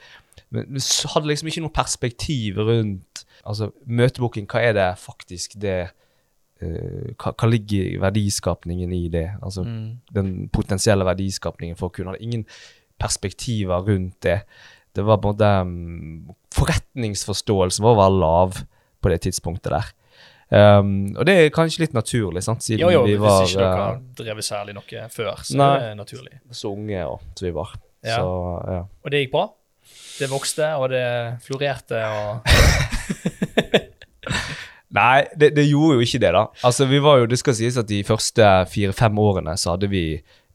Men 0.55 0.77
vi 0.77 0.81
hadde 1.13 1.29
liksom 1.29 1.49
ikke 1.51 1.63
noe 1.65 1.75
perspektiv 1.75 2.59
rundt 2.61 3.25
Altså, 3.45 3.67
møtebooking, 3.85 4.47
hva 4.49 4.57
er 4.65 4.71
det 4.73 4.85
faktisk 4.97 5.51
det 5.61 5.91
uh, 6.63 7.11
hva, 7.13 7.29
hva 7.37 7.49
ligger 7.51 7.99
verdiskapningen 8.01 8.93
i 8.95 9.03
det? 9.13 9.27
Altså 9.43 9.61
Mm. 9.61 9.99
den 10.15 10.49
potensielle 10.49 11.05
verdiskapningen 11.05 11.77
for 11.77 11.93
kunder. 11.93 12.15
Hadde 12.15 12.25
ingen 12.25 12.45
perspektiver 12.99 13.85
rundt 13.85 14.23
det. 14.23 14.39
Det 14.95 15.05
var 15.05 15.17
på 15.21 15.29
en 15.29 15.35
måte 15.35 15.51
um, 15.61 16.35
Forretningsforståelsen 16.55 17.83
vår 17.83 17.95
var 17.95 18.09
lav 18.09 18.57
på 19.01 19.09
det 19.09 19.21
tidspunktet 19.21 19.71
der. 19.71 19.93
Um, 20.53 21.15
og 21.17 21.25
det 21.25 21.33
er 21.39 21.47
kanskje 21.53 21.81
litt 21.81 21.95
naturlig, 21.97 22.43
sant, 22.45 22.61
siden 22.61 22.83
Jo, 22.83 22.91
jo, 22.93 23.01
vi 23.07 23.15
hvis 23.17 23.49
ikke 23.49 23.63
dere 23.63 23.71
eh, 23.71 23.79
har 23.81 23.95
drevet 24.19 24.45
særlig 24.45 24.75
noe 24.77 25.05
før, 25.09 25.41
så 25.41 25.57
Nei. 25.57 25.69
er 25.79 25.87
det 25.87 25.97
naturlig. 25.97 26.37
så 26.53 26.69
unge 26.69 27.05
og 27.09 27.23
så 27.33 27.47
vi 27.47 27.53
var. 27.55 27.73
Ja. 28.05 28.19
Så 28.19 28.27
ja. 28.69 28.83
Og 28.85 29.13
det 29.13 29.23
gikk 29.23 29.33
bra? 29.33 29.45
Det 30.15 30.29
vokste, 30.31 30.69
og 30.79 30.93
det 30.93 31.05
florerte, 31.43 32.03
og 32.05 32.45
Nei, 34.95 35.25
det, 35.35 35.51
det 35.57 35.65
gjorde 35.67 35.97
jo 35.97 36.05
ikke 36.05 36.21
det, 36.23 36.31
da. 36.37 36.45
Altså, 36.63 36.85
vi 36.87 37.01
var 37.03 37.19
jo, 37.19 37.27
Det 37.27 37.39
skal 37.41 37.57
sies 37.57 37.77
at 37.81 37.89
de 37.89 38.03
første 38.07 38.47
fire-fem 38.71 39.17
årene 39.19 39.57
så 39.59 39.73
hadde 39.73 39.89
vi 39.91 40.05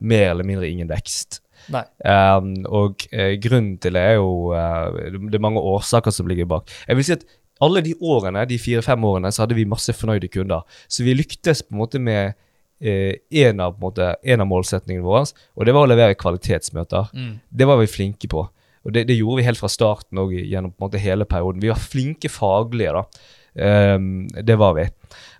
mer 0.00 0.30
eller 0.30 0.46
mindre 0.48 0.70
ingen 0.70 0.88
vekst. 0.88 1.42
Nei. 1.70 1.82
Um, 2.06 2.54
og 2.66 3.04
eh, 3.12 3.34
grunnen 3.42 3.76
til 3.82 3.94
det 3.94 4.00
er 4.00 4.16
jo 4.16 4.48
uh, 4.56 4.96
Det 4.96 5.36
er 5.36 5.42
mange 5.44 5.60
årsaker 5.60 6.14
som 6.14 6.30
ligger 6.30 6.48
bak. 6.48 6.70
Jeg 6.88 6.96
vil 6.96 7.06
si 7.06 7.14
at 7.18 7.26
alle 7.64 7.82
de 7.84 7.94
årene, 8.00 8.46
de 8.48 8.58
fire-fem 8.60 9.04
årene 9.04 9.32
så 9.32 9.44
hadde 9.44 9.58
vi 9.58 9.68
masse 9.68 9.92
fornøyde 9.96 10.30
kunder. 10.32 10.64
Så 10.88 11.04
vi 11.06 11.16
lyktes 11.16 11.64
på 11.66 11.74
en 11.74 11.82
måte 11.82 12.00
med 12.02 12.32
eh, 12.80 13.20
en, 13.42 13.60
av, 13.60 13.76
på 13.76 13.80
en, 13.80 13.88
måte, 13.88 14.14
en 14.22 14.44
av 14.44 14.48
målsetningene 14.50 15.06
våre, 15.06 15.26
og 15.56 15.68
det 15.68 15.76
var 15.76 15.88
å 15.88 15.90
levere 15.92 16.18
kvalitetsmøter. 16.20 17.12
Mm. 17.12 17.34
Det 17.48 17.68
var 17.68 17.82
vi 17.82 17.90
flinke 17.90 18.30
på. 18.32 18.46
Og 18.80 18.94
det, 18.96 19.04
det 19.10 19.18
gjorde 19.18 19.42
vi 19.42 19.48
helt 19.48 19.60
fra 19.60 19.68
starten 19.68 20.22
og 20.22 20.32
gjennom 20.32 20.72
på 20.72 20.80
en 20.80 20.88
måte 20.88 21.02
hele 21.02 21.28
perioden. 21.28 21.60
Vi 21.60 21.72
var 21.72 21.82
flinke 21.82 22.32
faglige, 22.32 22.96
da. 22.96 23.04
Um, 23.50 24.28
det 24.46 24.54
var 24.60 24.76
vi. 24.76 24.84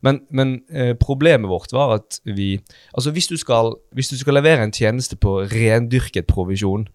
Men, 0.02 0.18
men 0.34 0.56
uh, 0.74 0.96
problemet 0.98 1.48
vårt 1.48 1.70
var 1.72 1.92
at 2.00 2.16
vi 2.26 2.56
Altså, 2.90 3.12
hvis 3.14 3.28
du 3.30 3.36
skal, 3.38 3.76
hvis 3.94 4.10
du 4.10 4.16
skal 4.18 4.34
levere 4.34 4.64
en 4.66 4.74
tjeneste 4.74 5.14
på 5.16 5.44
rendyrket 5.46 6.26
provisjon, 6.26 6.88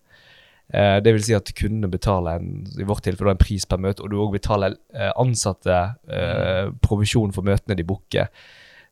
eh, 0.73 0.97
det 1.03 1.13
vil 1.15 1.25
si 1.25 1.35
at 1.37 1.51
kundene 1.57 1.91
betaler 1.91 2.41
en, 2.41 2.65
i 2.79 2.87
vårt 2.87 3.05
tilfelle 3.05 3.35
en 3.35 3.41
pris 3.41 3.65
per 3.69 3.81
møte, 3.81 4.03
og 4.03 4.11
du 4.11 4.19
òg 4.21 4.35
betaler 4.37 4.77
eh, 4.95 5.11
ansatte 5.21 5.79
eh, 6.09 6.69
provisjon 6.85 7.33
for 7.35 7.47
møtene 7.47 7.77
de 7.77 7.87
booker. 7.87 8.31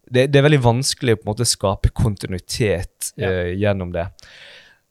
Det, 0.03 0.27
det 0.31 0.39
er 0.39 0.45
veldig 0.45 0.63
vanskelig 0.65 1.15
å 1.15 1.21
på 1.21 1.25
en 1.25 1.31
måte 1.31 1.47
skape 1.47 1.93
kontinuitet 1.95 3.13
eh, 3.17 3.53
gjennom 3.55 3.93
det. 3.95 4.09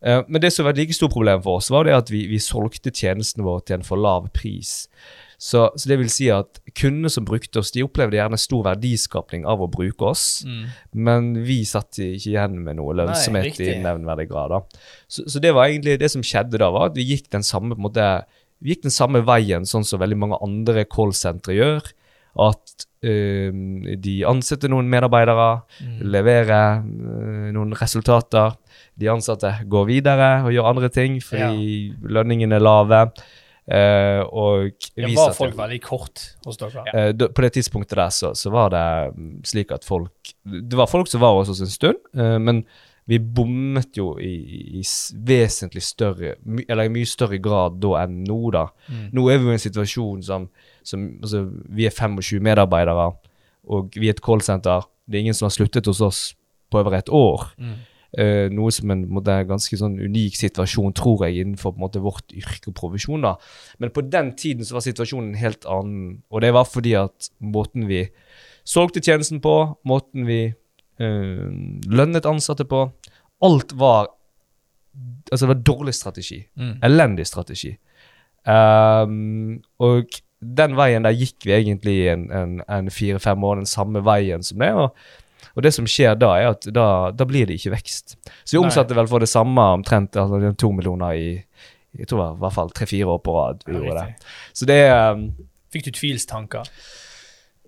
Eh, 0.04 0.23
men 0.28 0.40
det 0.42 0.52
som 0.52 0.64
var 0.66 0.75
et 0.75 0.82
like 0.82 0.94
stort 0.97 1.12
problem 1.14 1.42
for 1.44 1.61
oss, 1.61 1.71
var 1.71 1.85
det 1.87 1.94
at 1.94 2.11
vi, 2.11 2.25
vi 2.30 2.38
solgte 2.42 2.90
tjenesten 2.90 3.44
vår 3.47 3.61
til 3.66 3.78
en 3.78 3.85
for 3.87 3.97
lav 4.02 4.28
pris. 4.35 4.88
Så, 5.42 5.64
så 5.75 5.88
det 5.90 5.97
vil 5.99 6.11
si 6.11 6.28
at 6.30 6.61
kundene 6.78 7.11
som 7.11 7.25
brukte 7.26 7.59
oss, 7.59 7.73
de 7.75 7.82
opplevde 7.82 8.14
gjerne 8.14 8.38
stor 8.38 8.62
verdiskapning 8.68 9.42
av 9.50 9.62
å 9.64 9.71
bruke 9.71 10.06
oss, 10.12 10.44
Mm. 10.47 10.66
men 10.94 11.32
vi 11.47 11.64
satt 11.66 11.99
ikke 11.99 12.30
igjen 12.30 12.61
med 12.62 12.76
noe 12.78 12.94
lønnsomhet 12.94 13.59
Nei, 13.59 13.73
i 13.73 13.80
nevnverdig 13.82 14.28
grad. 14.30 14.50
da. 14.54 14.61
Så, 15.11 15.25
så 15.26 15.42
det 15.42 15.50
var 15.54 15.66
egentlig 15.66 15.99
det 15.99 16.11
som 16.14 16.23
skjedde 16.23 16.59
da, 16.62 16.71
var 16.71 16.90
at 16.90 16.97
vi 16.97 17.09
gikk 17.11 17.26
den 17.35 17.42
samme 17.42 17.75
måte, 17.75 18.25
vi 18.62 18.71
gikk 18.76 18.85
den 18.87 18.94
samme 18.94 19.25
veien 19.26 19.66
sånn 19.66 19.82
som 19.85 19.99
veldig 19.99 20.18
mange 20.23 20.38
andre 20.47 20.85
callsentre 20.87 21.54
gjør. 21.59 21.90
At 22.38 22.87
øh, 23.04 23.50
de 24.00 24.14
ansetter 24.25 24.71
noen 24.71 24.87
medarbeidere, 24.88 25.62
Mm. 25.82 25.99
leverer 26.14 26.78
øh, 26.87 27.50
noen 27.52 27.75
resultater. 27.82 28.54
De 29.00 29.08
ansatte 29.08 29.50
går 29.70 29.87
videre 29.88 30.32
og 30.44 30.52
gjør 30.52 30.68
andre 30.68 30.90
ting 30.92 31.16
fordi 31.25 31.94
lønningene 32.02 32.58
er 32.58 32.64
lave. 32.64 33.00
Uh, 33.62 34.26
og 34.34 34.72
Det 34.96 35.06
vi 35.06 35.14
var 35.14 35.30
folk 35.37 35.54
veldig 35.54 35.78
kort 35.84 36.22
hos 36.44 36.58
dere. 36.58 36.82
Uh, 36.90 37.11
da- 37.14 37.28
på 37.30 37.44
det 37.44 37.52
tidspunktet 37.54 37.94
der 37.94 38.11
så, 38.11 38.32
så 38.34 38.50
var 38.50 38.72
det 38.75 38.87
mm, 39.14 39.37
slik 39.46 39.70
at 39.70 39.84
folk 39.87 40.32
Det 40.42 40.75
var 40.75 40.90
folk 40.90 41.06
som 41.06 41.22
var 41.22 41.37
hos 41.37 41.52
oss 41.52 41.61
en 41.62 41.70
stund, 41.70 42.00
uh, 42.18 42.40
men 42.42 42.64
vi 43.06 43.18
bommet 43.18 43.96
jo 43.99 44.16
i, 44.18 44.32
i 44.78 44.82
vesentlig 45.14 45.82
større 45.82 46.34
my, 46.42 46.64
Eller 46.68 46.87
i 46.87 46.92
mye 46.92 47.06
større 47.06 47.38
grad 47.42 47.78
da 47.82 48.02
enn 48.02 48.20
nå, 48.26 48.40
da. 48.54 48.66
Mm. 48.88 49.08
Nå 49.14 49.28
er 49.30 49.38
vi 49.38 49.46
jo 49.46 49.54
i 49.54 49.58
en 49.58 49.62
situasjon 49.62 50.26
som, 50.26 50.49
som 50.87 51.06
altså, 51.22 51.44
Vi 51.70 51.87
er 51.87 51.94
25 51.94 52.42
medarbeidere, 52.42 53.08
og 53.62 53.94
vi 53.94 54.11
er 54.11 54.16
et 54.16 54.22
callsenter. 54.22 54.87
Det 55.06 55.18
er 55.18 55.26
ingen 55.26 55.38
som 55.38 55.46
har 55.46 55.54
sluttet 55.54 55.87
hos 55.87 56.02
oss 56.02 56.22
på 56.70 56.82
over 56.82 56.99
et 56.99 57.11
år. 57.14 57.46
Mm. 57.58 57.75
Eh, 58.12 58.50
noe 58.52 58.69
som 58.69 58.90
en, 58.92 59.07
på 59.09 59.23
en 59.25 59.47
ganske 59.49 59.76
sånn 59.81 59.95
unik 59.97 60.35
situasjon, 60.37 60.92
tror 60.92 61.23
jeg, 61.25 61.47
innenfor 61.47 61.73
på 61.73 61.81
måte, 61.81 62.02
vårt 62.04 62.35
yrke 62.37 62.69
og 62.69 62.76
profesjon. 62.76 63.25
da. 63.25 63.38
Men 63.81 63.92
på 63.95 64.04
den 64.04 64.35
tiden 64.37 64.69
så 64.69 64.76
var 64.76 64.85
situasjonen 64.85 65.31
en 65.31 65.40
helt 65.40 65.64
annen, 65.64 66.19
og 66.28 66.42
det 66.45 66.50
var 66.52 66.69
fordi 66.69 66.92
at 67.00 67.31
måten 67.40 67.87
vi 67.88 68.02
solgte 68.69 69.00
tjenesten 69.00 69.40
på, 69.40 69.54
måten 69.88 70.28
vi 70.28 70.42
uh, 70.52 71.49
lønnet 71.88 72.28
ansatte 72.28 72.69
på, 72.69 72.88
alt 73.42 73.76
var 73.76 74.12
Altså, 75.33 75.47
det 75.47 75.54
var 75.54 75.61
dårlig 75.64 75.92
strategi. 75.97 76.37
Mm. 76.61 76.73
Elendig 76.85 77.25
strategi. 77.25 77.71
Um, 78.45 79.62
og 79.81 80.12
den 80.37 80.75
veien 80.76 81.07
der 81.07 81.16
gikk 81.16 81.47
vi 81.47 81.54
egentlig 81.57 81.95
en, 82.12 82.26
en, 82.28 82.59
en 82.69 82.90
fire-fem 82.92 83.47
år 83.49 83.62
den 83.62 83.71
samme 83.71 84.02
veien 84.04 84.45
som 84.45 84.61
det. 84.61 84.69
Og, 84.76 84.92
og 85.52 85.62
det 85.66 85.73
som 85.76 85.87
skjer 85.88 86.14
da, 86.16 86.32
er 86.40 86.50
at 86.54 86.66
da, 86.73 86.87
da 87.12 87.26
blir 87.28 87.47
det 87.49 87.59
ikke 87.59 87.75
vekst. 87.75 88.16
Så 88.44 88.56
vi 88.56 88.61
omsatte 88.62 88.97
vel 88.97 89.09
for 89.11 89.23
det 89.23 89.28
samme 89.30 89.64
omtrent 89.78 90.16
altså, 90.16 90.52
to 90.59 90.73
millioner 90.73 91.18
i 91.18 91.30
jeg 91.92 92.09
tror 92.09 92.18
det 92.18 92.25
var 92.25 92.37
i 92.37 92.40
hvert 92.47 92.54
fall 92.56 92.71
tre-fire 92.73 93.09
år 93.12 93.18
på 93.21 93.32
rad. 93.37 93.64
vi 93.66 93.75
Ja, 93.75 93.80
gjorde 93.82 94.04
det. 94.06 94.28
Så 94.56 94.68
det 94.68 94.78
um, 94.92 95.26
Fikk 95.73 95.85
du 95.85 95.90
tvilstanker? 95.97 96.71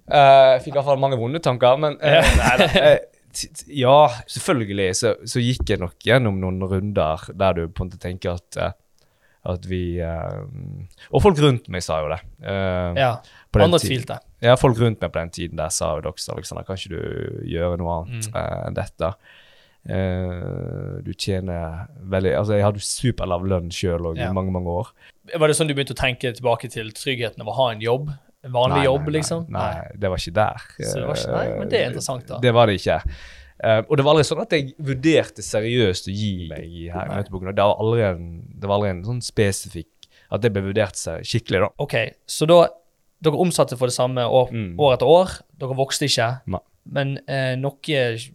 Eh, 0.09 0.53
Jeg 0.55 0.63
fikk 0.65 0.75
i 0.75 0.79
hvert 0.79 0.89
fall 0.89 1.03
mange 1.03 1.19
vonde 1.21 1.41
tanker, 1.45 1.77
men 1.81 1.99
uh, 2.01 2.31
nei 2.41 2.69
eh, 2.81 2.97
Ja, 3.69 3.99
selvfølgelig 4.31 4.89
så, 4.97 5.13
så 5.29 5.43
gikk 5.45 5.69
jeg 5.75 5.83
nok 5.83 5.97
gjennom 6.05 6.41
noen 6.41 6.61
runder 6.71 7.25
der 7.37 7.57
du 7.57 7.63
på 7.69 7.85
en 7.85 7.91
måte 7.91 8.01
tenker 8.01 8.39
at 8.39 8.61
uh, 8.61 8.73
at 9.45 9.67
vi 9.69 9.99
eh, 10.01 10.37
Og 11.13 11.21
folk 11.21 11.37
rundt 11.45 11.67
meg 11.69 11.83
sa 11.85 11.99
jo 12.01 12.07
det. 12.09 12.17
Ja. 12.97 13.11
På 13.55 13.63
den 13.63 13.79
tiden. 13.81 14.19
Ja, 14.45 14.57
folk 14.61 14.77
rundt 14.83 15.01
meg 15.01 15.13
på 15.15 15.21
den 15.23 15.31
tiden 15.31 15.57
der 15.63 15.73
sa 15.75 15.95
jo 15.97 16.03
Alexander, 16.11 16.65
kan 16.67 16.77
ikke 16.77 16.93
du 16.93 17.47
gjøre 17.55 17.79
noe 17.81 17.97
annet 18.03 18.29
Mm. 18.29 18.37
eh, 18.43 18.67
enn 18.69 18.75
dette? 18.79 19.15
Uh, 19.85 21.01
du 21.05 21.11
tjener 21.13 21.87
veldig 22.09 22.31
Altså, 22.39 22.55
jeg 22.57 22.65
hadde 22.65 22.81
superlav 22.85 23.43
lønn 23.45 23.69
sjøl 23.75 24.07
òg 24.13 24.17
Ja. 24.17 24.31
i 24.31 24.33
mange, 24.33 24.51
mange 24.55 24.71
år. 24.73 24.89
Var 25.37 25.47
det 25.49 25.57
sånn 25.59 25.69
du 25.69 25.75
begynte 25.75 25.93
å 25.93 26.01
tenke 26.01 26.33
tilbake 26.33 26.71
til 26.73 26.91
tryggheten 26.97 27.41
av 27.45 27.49
å 27.53 27.55
ha 27.59 27.71
en 27.73 27.81
jobb? 27.85 28.09
En 28.45 28.53
vanlig 28.53 28.77
Nei, 28.81 28.85
jobb, 28.85 29.01
nei, 29.01 29.11
nei, 29.11 29.19
liksom? 29.19 29.47
Nei, 29.51 29.91
det 29.97 30.09
var 30.11 30.17
ikke 30.17 30.35
der. 30.35 30.57
Så 30.81 30.95
det 30.95 31.07
var 31.07 31.15
ikke- 31.17 31.33
nei, 31.33 31.59
men 31.59 31.69
det 31.69 31.81
er 31.81 31.87
interessant, 31.91 32.27
da. 32.27 32.39
Det 32.41 32.53
var 32.53 32.67
det 32.67 32.75
ikke. 32.81 33.03
Uh, 33.65 33.83
og 33.89 33.97
det 33.97 34.05
var 34.05 34.15
aldri 34.15 34.25
sånn 34.25 34.41
at 34.43 34.51
jeg 34.51 34.75
vurderte 34.83 35.43
seriøst 35.45 36.09
å 36.09 36.13
gi 36.17 36.49
meg 36.49 36.65
i 36.65 36.89
her 36.89 37.07
møteboken. 37.09 37.55
Det 37.55 37.63
var 37.65 37.77
aldri 37.79 38.03
en, 38.03 38.43
det 38.59 38.69
var 38.69 38.77
aldri 38.79 38.91
en 38.91 39.05
sånn 39.05 39.23
spesifikk 39.23 39.87
At 40.33 40.41
det 40.41 40.53
ble 40.53 40.63
vurdert 40.63 40.97
seg 40.97 41.21
skikkelig, 41.23 41.61
da. 41.61 41.69
Ok, 41.79 41.95
så 42.27 42.47
da 42.49 42.69
Dere 43.25 43.41
omsatte 43.41 43.79
for 43.81 43.89
det 43.91 43.97
samme 43.97 44.21
år, 44.29 44.51
Mm. 44.53 44.75
år 44.79 44.95
etter 44.99 45.07
år. 45.09 45.39
Dere 45.59 45.77
vokste 45.79 46.07
ikke. 46.11 46.31
Ne. 46.53 46.59
Men 46.93 47.17
eh, 47.27 47.55
noe 47.57 47.79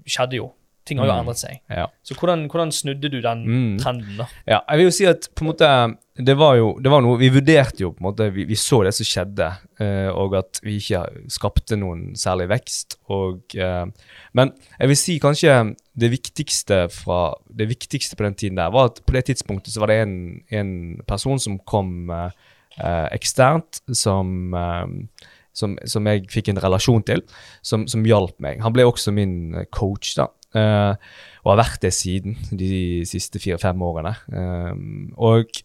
skjedde 0.09 0.39
jo. 0.41 0.51
Ting 0.89 0.97
har 0.97 1.05
jo 1.05 1.13
Mm. 1.13 1.19
endret 1.21 1.37
seg. 1.37 1.59
Ja. 1.69 1.85
Så 2.03 2.15
hvordan, 2.17 2.47
hvordan 2.49 2.71
snudde 2.73 3.11
du 3.13 3.21
den 3.21 3.43
Mm. 3.45 3.77
trenden, 3.79 4.17
da? 4.17 4.25
Ja, 4.47 4.61
jeg 4.69 4.77
vil 4.79 4.85
jo 4.87 4.91
si 4.91 5.05
at 5.05 5.27
på 5.35 5.45
en 5.45 5.51
måte 5.53 5.97
det 6.17 6.35
var 6.35 6.55
jo 6.57 6.73
det 6.81 6.89
var 6.91 7.01
noe, 7.01 7.17
Vi 7.17 7.29
vurderte 7.29 7.79
jo 7.79 7.91
på 7.93 8.01
en 8.01 8.07
måte 8.11 8.33
Vi, 8.33 8.43
vi 8.45 8.55
så 8.55 8.83
det 8.83 8.93
som 8.95 9.05
skjedde, 9.05 9.51
eh, 9.79 10.09
og 10.09 10.33
at 10.35 10.59
vi 10.63 10.77
ikke 10.79 11.29
skapte 11.29 11.77
noen 11.77 12.13
særlig 12.15 12.49
vekst. 12.49 12.97
Og, 13.09 13.41
eh, 13.55 13.85
men 14.33 14.51
jeg 14.79 14.87
vil 14.87 14.95
si 14.97 15.19
kanskje 15.19 15.75
det 15.95 16.09
viktigste 16.11 16.89
fra 16.91 17.35
det 17.55 17.69
viktigste 17.69 18.15
på 18.17 18.23
den 18.25 18.33
tiden 18.33 18.55
der 18.55 18.71
var 18.71 18.85
at 18.85 19.05
på 19.05 19.13
det 19.13 19.25
tidspunktet 19.29 19.69
så 19.71 19.79
var 19.79 19.87
det 19.87 20.01
en, 20.07 20.41
en 20.51 21.01
person 21.07 21.37
som 21.39 21.59
kom 21.59 22.09
eh, 22.09 22.25
eh, 22.25 22.31
eksternt, 22.77 23.81
som 23.97 24.53
eh, 24.55 25.27
som, 25.59 25.77
som 25.89 26.09
jeg 26.09 26.27
fikk 26.31 26.51
en 26.51 26.61
relasjon 26.63 27.05
til, 27.07 27.23
som, 27.65 27.87
som 27.89 28.05
hjalp 28.07 28.37
meg. 28.43 28.61
Han 28.63 28.75
ble 28.75 28.87
også 28.87 29.13
min 29.15 29.55
eh, 29.57 29.69
coach, 29.75 30.15
da. 30.19 30.31
Uh, 30.49 30.97
og 31.43 31.51
har 31.51 31.59
vært 31.59 31.83
det 31.83 31.91
siden 31.93 32.33
de 32.57 33.03
siste 33.05 33.37
fire-fem 33.37 33.83
årene. 33.85 34.15
Eh, 34.33 34.79
og 35.21 35.59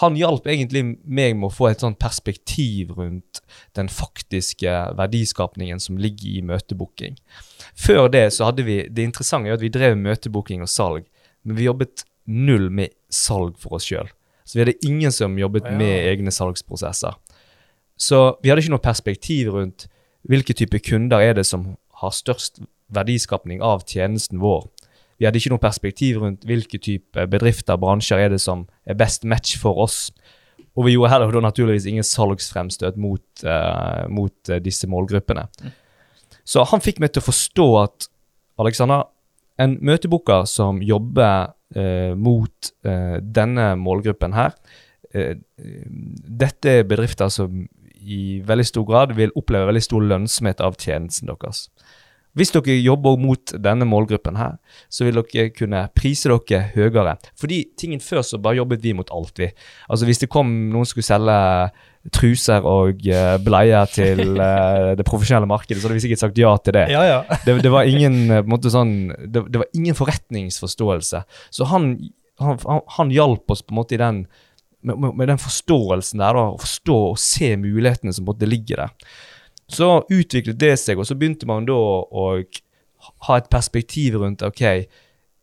han 0.00 0.16
hjalp 0.16 0.48
egentlig 0.48 0.80
meg 1.04 1.36
med 1.36 1.50
å 1.50 1.52
få 1.52 1.68
et 1.68 1.84
sånt 1.84 1.98
perspektiv 2.00 2.94
rundt 2.96 3.42
den 3.76 3.90
faktiske 3.92 4.72
verdiskapningen 4.96 5.84
som 5.84 6.00
ligger 6.00 6.30
i 6.32 6.40
møtebooking. 6.48 7.20
Før 7.76 8.08
det 8.12 8.24
så 8.32 8.48
hadde 8.48 8.64
vi 8.64 8.78
Det 8.88 9.04
interessante 9.04 9.52
er 9.52 9.60
at 9.60 9.64
vi 9.64 9.72
drev 9.72 10.00
møtebooking 10.00 10.64
og 10.64 10.72
salg, 10.72 11.04
men 11.44 11.60
vi 11.60 11.68
jobbet 11.68 12.06
null 12.24 12.70
med 12.72 12.96
salg 13.12 13.60
for 13.60 13.76
oss 13.76 13.92
sjøl. 13.92 14.08
Så 14.44 14.58
vi 14.58 14.64
hadde 14.64 14.86
ingen 14.86 15.12
som 15.12 15.38
jobbet 15.38 15.64
Ja. 15.64 15.76
med 15.76 16.06
egne 16.12 16.30
salgsprosesser. 16.30 17.14
Så 17.98 18.36
vi 18.42 18.48
hadde 18.48 18.62
ikke 18.62 18.74
noe 18.74 18.82
perspektiv 18.82 19.52
rundt 19.52 19.86
hvilke 20.28 20.54
type 20.54 20.78
kunder 20.78 21.20
er 21.20 21.34
det 21.34 21.46
som 21.46 21.76
har 22.02 22.10
størst 22.10 22.60
verdiskapning 22.92 23.62
av 23.62 23.84
tjenesten 23.86 24.40
vår. 24.42 24.66
Vi 25.18 25.26
hadde 25.26 25.38
ikke 25.38 25.52
noe 25.54 25.62
perspektiv 25.62 26.18
rundt 26.18 26.44
hvilke 26.48 26.80
type 26.82 27.26
bedrifter 27.30 27.78
bransjer 27.78 28.18
er 28.18 28.32
det 28.32 28.40
som 28.40 28.66
er 28.86 28.98
best 28.98 29.24
match 29.24 29.56
for 29.60 29.78
oss. 29.78 30.10
Og 30.76 30.86
vi 30.86 30.96
gjorde 30.96 31.12
heller 31.12 31.30
da 31.34 31.44
naturligvis 31.44 31.86
ingen 31.86 32.06
salgsfremstøt 32.06 32.96
mot, 32.96 33.22
uh, 33.44 34.08
mot 34.08 34.50
uh, 34.50 34.58
disse 34.62 34.88
målgruppene. 34.88 35.46
Så 36.44 36.64
han 36.64 36.82
fikk 36.82 36.98
meg 36.98 37.12
til 37.12 37.22
å 37.22 37.28
forstå 37.28 37.66
at 37.82 38.08
Alexander, 38.58 39.04
en 39.60 39.76
møtebooker 39.84 40.46
som 40.48 40.80
jobber 40.82 41.52
mot 42.18 42.72
eh, 42.84 43.18
denne 43.22 43.72
målgruppen 43.80 44.34
her, 44.36 44.56
eh, 45.14 45.36
dette 46.42 46.78
er 46.78 46.88
bedrifter 46.88 47.32
som 47.32 47.64
i 48.02 48.40
veldig 48.44 48.66
stor 48.66 48.86
grad 48.88 49.14
vil 49.14 49.34
oppleve 49.38 49.68
veldig 49.70 49.84
stor 49.84 50.06
lønnsomhet 50.10 50.62
av 50.64 50.78
tjenesten 50.80 51.30
deres. 51.30 51.68
Hvis 52.38 52.52
dere 52.54 52.78
jobber 52.80 53.18
mot 53.20 53.52
denne 53.60 53.84
målgruppen 53.88 54.38
her, 54.40 54.56
så 54.88 55.04
vil 55.04 55.20
dere 55.20 55.50
kunne 55.52 55.84
prise 55.96 56.30
dere 56.32 56.62
høyere. 56.72 57.18
Fordi 57.38 57.64
tingen 57.78 58.00
før 58.00 58.22
så 58.24 58.40
bare 58.40 58.56
jobbet 58.62 58.84
vi 58.84 58.94
mot 58.96 59.10
alt, 59.12 59.36
vi. 59.38 59.50
Altså 59.88 60.08
hvis 60.08 60.22
det 60.22 60.30
kom 60.32 60.48
noen 60.72 60.86
som 60.86 60.94
skulle 60.94 61.10
selge 61.10 61.38
truser 62.10 62.64
og 62.66 63.04
eh, 63.06 63.36
bleier 63.44 63.90
til 63.92 64.22
eh, 64.48 64.92
det 64.98 65.06
profesjonelle 65.06 65.50
markedet, 65.50 65.82
så 65.82 65.88
hadde 65.88 65.98
vi 66.00 66.04
sikkert 66.06 66.24
sagt 66.24 66.40
ja 66.40 66.54
til 66.64 66.76
det. 66.78 66.86
Ja, 66.90 67.02
ja. 67.06 67.20
Det, 67.46 67.58
det 67.62 67.72
var 67.74 67.88
ingen 67.88 68.24
eh, 68.30 68.46
måte 68.48 68.72
sånn, 68.72 69.12
det, 69.22 69.44
det 69.52 69.60
var 69.62 69.68
ingen 69.76 69.98
forretningsforståelse. 69.98 71.22
Så 71.52 71.68
han, 71.70 71.92
han, 72.42 72.58
han, 72.96 73.12
hjalp 73.12 73.52
oss 73.52 73.62
på 73.62 73.74
en 73.74 73.82
måte 73.82 73.98
i 73.98 74.00
den 74.02 74.24
med, 74.82 75.12
med, 75.14 75.28
den 75.28 75.38
forståelsen 75.38 76.22
der, 76.22 76.34
da, 76.34 76.48
å 76.56 76.58
forstå 76.58 76.96
og 77.12 77.20
se 77.20 77.52
mulighetene 77.60 78.14
som 78.16 78.26
måte 78.26 78.48
ligger 78.48 78.82
der. 78.82 79.12
Så 79.72 79.88
utviklet 80.12 80.58
det 80.60 80.74
seg, 80.82 80.98
og 81.00 81.06
så 81.08 81.16
begynte 81.18 81.48
man 81.48 81.64
da 81.68 81.74
å 81.76 82.26
ha 83.28 83.36
et 83.40 83.48
perspektiv 83.50 84.18
rundt 84.20 84.44
ok, 84.46 84.62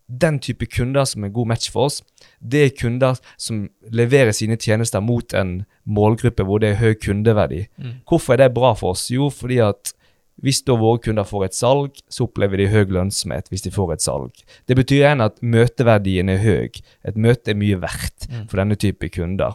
den 0.09 0.39
type 0.41 0.65
kunder 0.73 1.05
som 1.05 1.25
er 1.25 1.29
god 1.33 1.51
match 1.51 1.69
for 1.69 1.85
oss, 1.89 1.99
det 2.41 2.61
er 2.65 2.71
kunder 2.77 3.17
som 3.37 3.67
leverer 3.93 4.33
sine 4.33 4.57
tjenester 4.57 5.03
mot 5.05 5.33
en 5.37 5.59
målgruppe 5.85 6.45
hvor 6.47 6.61
det 6.63 6.71
er 6.73 6.79
høy 6.81 6.95
kundeverdi. 6.97 7.67
Mm. 7.77 7.99
Hvorfor 8.09 8.33
er 8.33 8.43
det 8.47 8.53
bra 8.55 8.71
for 8.77 8.95
oss? 8.95 9.07
Jo, 9.13 9.29
fordi 9.29 9.59
at 9.65 9.93
hvis 10.41 10.61
da 10.65 10.73
våre 10.79 11.01
kunder 11.03 11.27
får 11.27 11.45
et 11.49 11.57
salg, 11.57 11.97
så 12.09 12.25
opplever 12.25 12.57
de 12.61 12.69
høy 12.71 12.85
lønnsomhet 12.95 13.51
hvis 13.51 13.65
de 13.67 13.73
får 13.75 13.93
et 13.97 14.05
salg. 14.05 14.41
Det 14.71 14.77
betyr 14.79 15.01
igjen 15.03 15.21
at 15.25 15.41
møteverdien 15.43 16.31
er 16.31 16.41
høy. 16.41 16.79
Et 17.05 17.17
møte 17.19 17.51
er 17.53 17.59
mye 17.59 17.77
verdt 17.81 18.29
Mm. 18.29 18.47
for 18.49 18.57
denne 18.61 18.75
type 18.79 19.09
kunder. 19.13 19.53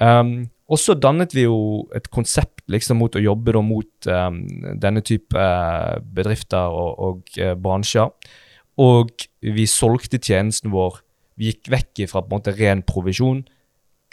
Um, 0.00 0.50
og 0.70 0.78
så 0.78 0.94
dannet 0.94 1.34
vi 1.34 1.44
jo 1.44 1.86
et 1.96 2.06
konsept 2.14 2.62
liksom 2.70 3.00
mot 3.02 3.16
å 3.18 3.22
jobbe 3.22 3.54
da 3.56 3.62
mot 3.66 4.08
um, 4.08 4.38
denne 4.80 5.02
type 5.04 5.36
eh, 5.36 5.96
bedrifter 6.14 6.72
og, 6.72 6.92
og 7.02 7.40
uh, 7.42 7.54
bransjer. 7.58 8.12
Og 8.80 9.26
vi 9.42 9.66
solgte 9.68 10.20
tjenesten 10.22 10.72
vår. 10.72 11.00
Vi 11.36 11.50
gikk 11.50 11.72
vekk 11.74 12.04
fra 12.12 12.22
på 12.22 12.30
en 12.30 12.38
måte 12.38 12.54
ren 12.56 12.84
provisjon. 12.88 13.42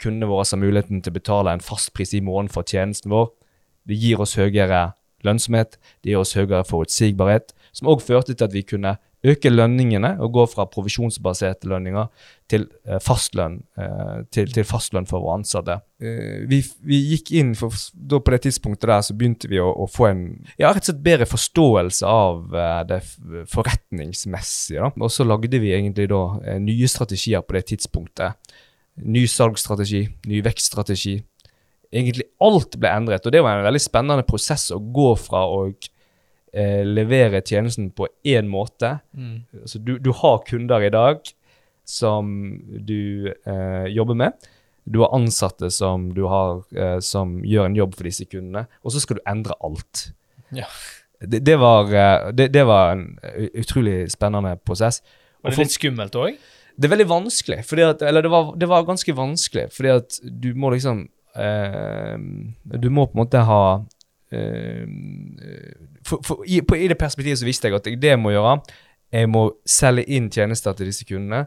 Kundene 0.02 0.28
våre 0.28 0.44
har 0.48 0.60
muligheten 0.60 1.00
til 1.04 1.14
å 1.14 1.18
betale 1.20 1.54
en 1.54 1.64
fast 1.64 1.94
pris 1.96 2.12
i 2.16 2.22
måneden 2.24 2.52
for 2.52 2.66
tjenesten 2.66 3.12
vår. 3.12 3.30
Det 3.88 3.96
gir 3.96 4.20
oss 4.20 4.36
høyere 4.36 4.90
lønnsomhet, 5.24 5.78
det 6.02 6.12
gir 6.12 6.20
oss 6.20 6.34
høyere 6.36 6.64
forutsigbarhet, 6.68 7.54
som 7.76 7.90
òg 7.92 8.02
førte 8.04 8.34
til 8.34 8.46
at 8.46 8.56
vi 8.56 8.64
kunne 8.66 8.96
øke 9.26 9.50
lønningene 9.52 10.14
og 10.22 10.32
gå 10.32 10.44
fra 10.48 10.64
provisjonsbaserte 10.70 11.68
lønninger 11.68 12.06
til 12.50 12.64
eh, 12.88 13.00
fastlønn 13.04 13.58
eh, 13.78 14.22
til, 14.32 14.48
til 14.54 14.66
fastlønn 14.66 15.08
for 15.08 15.22
våre 15.22 15.40
ansatte. 15.40 15.76
Eh, 16.00 16.46
vi, 16.48 16.62
vi 16.86 17.00
gikk 17.12 17.32
inn 17.36 17.52
for, 17.58 17.74
På 18.16 18.34
det 18.34 18.42
tidspunktet 18.46 18.88
der 18.88 19.04
så 19.04 19.16
begynte 19.16 19.50
vi 19.50 19.60
å, 19.60 19.68
å 19.68 19.88
få 19.90 20.08
en 20.10 20.24
ja, 20.56 20.70
rett 20.70 20.82
og 20.86 20.90
slett 20.90 21.04
bedre 21.04 21.28
forståelse 21.28 22.08
av 22.08 22.56
det 22.88 23.02
forretningsmessige. 23.52 24.88
Da. 24.88 24.92
Og 24.96 25.12
så 25.12 25.26
lagde 25.28 25.60
vi 25.60 25.74
egentlig 25.76 26.08
da 26.12 26.24
nye 26.62 26.88
strategier 26.90 27.44
på 27.44 27.58
det 27.58 27.66
tidspunktet. 27.74 28.56
Ny 29.00 29.26
salgsstrategi, 29.30 30.06
ny 30.28 30.40
vekststrategi. 30.44 31.18
Egentlig 31.90 32.28
alt 32.42 32.76
ble 32.80 32.90
endret, 32.94 33.24
og 33.26 33.34
det 33.34 33.40
var 33.42 33.58
en 33.58 33.66
veldig 33.66 33.82
spennende 33.82 34.26
prosess 34.26 34.68
å 34.74 34.78
gå 34.78 35.12
fra 35.18 35.42
å 35.50 35.64
eh, 36.52 36.82
levere 36.86 37.42
tjenesten 37.42 37.90
på 37.96 38.08
én 38.26 38.48
måte. 38.50 38.98
Mm. 39.16 39.42
Så 39.64 39.78
du, 39.78 39.98
du 39.98 40.12
har 40.16 40.42
kunder 40.46 40.82
i 40.86 40.92
dag 40.92 41.20
som 41.88 42.30
du 42.86 43.30
eh, 43.30 43.86
jobber 43.90 44.18
med. 44.18 44.50
Du 44.84 45.02
har 45.04 45.14
ansatte 45.14 45.70
som, 45.70 46.10
du 46.14 46.24
har, 46.30 46.62
eh, 46.74 46.98
som 47.04 47.38
gjør 47.44 47.70
en 47.70 47.78
jobb 47.78 47.98
for 47.98 48.08
disse 48.08 48.26
kundene, 48.30 48.66
og 48.82 48.94
så 48.94 49.02
skal 49.02 49.20
du 49.20 49.26
endre 49.28 49.56
alt. 49.66 50.10
Ja. 50.56 50.66
Det, 51.20 51.42
det, 51.46 51.58
var, 51.60 51.90
eh, 51.92 52.30
det, 52.34 52.48
det 52.54 52.64
var 52.66 52.94
en 52.96 53.06
utrolig 53.54 54.06
spennende 54.12 54.56
prosess. 54.64 55.02
Var 55.40 55.54
det 55.54 55.68
litt 55.68 55.78
skummelt 55.78 56.16
òg? 56.18 56.40
det 56.80 56.88
er 56.88 56.94
veldig 56.94 57.10
vanskelig, 57.10 57.60
at, 57.84 58.02
eller 58.08 58.24
det 58.24 58.30
var, 58.32 58.52
det 58.56 58.68
var 58.70 58.86
ganske 58.88 59.12
vanskelig, 59.16 59.66
fordi 59.74 59.90
at 59.92 60.16
du 60.24 60.54
må 60.56 60.70
liksom 60.72 61.02
eh, 61.36 62.14
Du 62.80 62.88
må 62.88 63.04
på 63.06 63.18
en 63.18 63.20
måte 63.20 63.42
ha 63.44 63.62
for, 64.30 66.22
for, 66.22 66.44
i, 66.46 66.60
på, 66.62 66.76
I 66.78 66.88
det 66.90 66.98
perspektivet 66.98 67.40
så 67.40 67.48
visste 67.48 67.68
jeg 67.68 67.78
at 67.80 67.88
det 68.02 68.12
jeg 68.12 68.20
må 68.20 68.32
gjøre, 68.34 68.58
jeg 69.10 69.30
må 69.30 69.46
selge 69.66 70.06
inn 70.14 70.28
tjenester 70.30 70.76
til 70.78 70.90
disse 70.90 71.06
kundene, 71.08 71.44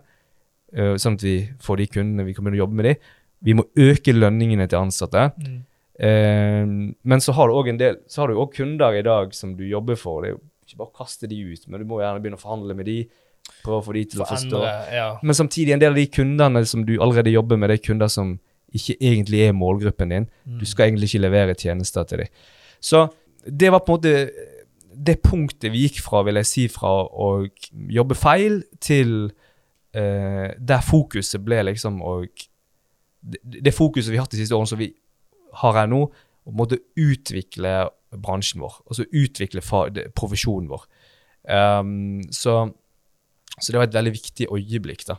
uh, 0.77 0.95
sånn 0.99 1.15
at 1.19 1.23
vi 1.23 1.37
får 1.63 1.79
de 1.79 1.89
kundene 1.95 2.27
vi 2.27 2.35
kan 2.35 2.43
begynne 2.43 2.59
å 2.59 2.65
jobbe 2.65 2.79
med 2.79 2.89
de. 2.89 2.95
Vi 3.43 3.55
må 3.59 3.67
øke 3.85 4.15
lønningene 4.15 4.67
til 4.71 4.81
ansatte. 4.81 5.29
Mm. 5.39 5.59
Uh, 5.93 6.93
men 7.07 7.23
så 7.23 7.35
har 7.37 7.47
du 7.47 7.53
òg 7.53 7.67
en 7.69 7.77
del 7.77 7.99
Så 8.09 8.23
har 8.23 8.31
du 8.31 8.39
òg 8.41 8.55
kunder 8.55 8.95
i 8.97 9.03
dag 9.05 9.35
som 9.37 9.51
du 9.55 9.61
jobber 9.69 9.99
for. 9.99 10.23
Det 10.23 10.31
er 10.31 10.35
jo 10.35 10.41
ikke 10.65 10.79
bare 10.79 10.89
å 10.89 11.03
kaste 11.03 11.29
de 11.29 11.37
ut, 11.51 11.67
men 11.67 11.83
du 11.83 11.87
må 11.87 12.01
gjerne 12.01 12.23
begynne 12.23 12.39
å 12.39 12.43
forhandle 12.43 12.75
med 12.77 12.89
de. 12.89 13.03
Prøve 13.63 13.79
å 13.81 13.85
få 13.85 13.93
de 13.95 14.03
til 14.11 14.23
å 14.23 14.27
forstå. 14.27 14.59
andre, 14.59 14.73
ja. 14.95 15.07
Men 15.23 15.37
samtidig, 15.37 15.75
en 15.75 15.83
del 15.83 15.93
av 15.93 15.99
de 15.99 16.07
kundene 16.11 16.63
som 16.67 16.83
du 16.87 16.95
allerede 16.97 17.31
jobber 17.33 17.59
med, 17.59 17.71
det 17.71 17.79
er 17.79 17.85
kunder 17.85 18.11
som 18.11 18.37
ikke 18.73 18.95
egentlig 18.97 19.43
er 19.45 19.55
målgruppen 19.55 20.13
din. 20.13 20.27
Mm. 20.47 20.59
Du 20.59 20.65
skal 20.65 20.87
egentlig 20.87 21.11
ikke 21.11 21.25
levere 21.27 21.55
tjenester 21.59 22.07
til 22.09 22.23
dem. 22.23 22.31
Så 22.83 23.05
det 23.43 23.71
var 23.71 23.83
på 23.83 23.93
en 23.93 23.99
måte 23.99 24.49
det 24.93 25.17
punktet 25.25 25.71
vi 25.73 25.87
gikk 25.87 26.01
fra, 26.05 26.21
vil 26.27 26.37
jeg 26.41 26.49
si, 26.49 26.65
fra 26.71 26.91
å 27.07 27.29
jobbe 27.71 28.17
feil 28.17 28.61
til 28.83 29.31
eh, 29.95 30.53
der 30.57 30.83
fokuset 30.85 31.41
ble 31.43 31.63
liksom 31.71 32.01
å 32.05 32.19
det, 33.23 33.39
det 33.41 33.73
fokuset 33.73 34.11
vi 34.11 34.19
har 34.19 34.27
hatt 34.27 34.35
de 34.35 34.41
siste 34.41 34.55
årene, 34.55 34.69
som 34.69 34.81
vi 34.81 34.91
har 35.63 35.75
her 35.79 35.89
nå, 35.89 36.05
å 36.43 36.49
på 36.49 36.51
en 36.51 36.59
måte 36.59 36.81
utvikle 36.99 37.73
bransjen 38.19 38.61
vår. 38.63 38.81
Altså 38.89 39.05
utvikle 39.09 39.63
profesjonen 40.17 40.69
vår. 40.71 40.83
Um, 41.43 42.19
så, 42.35 42.65
så 43.55 43.71
det 43.71 43.79
var 43.79 43.87
et 43.87 43.95
veldig 43.95 44.13
viktig 44.15 44.49
øyeblikk 44.51 45.05
da, 45.07 45.17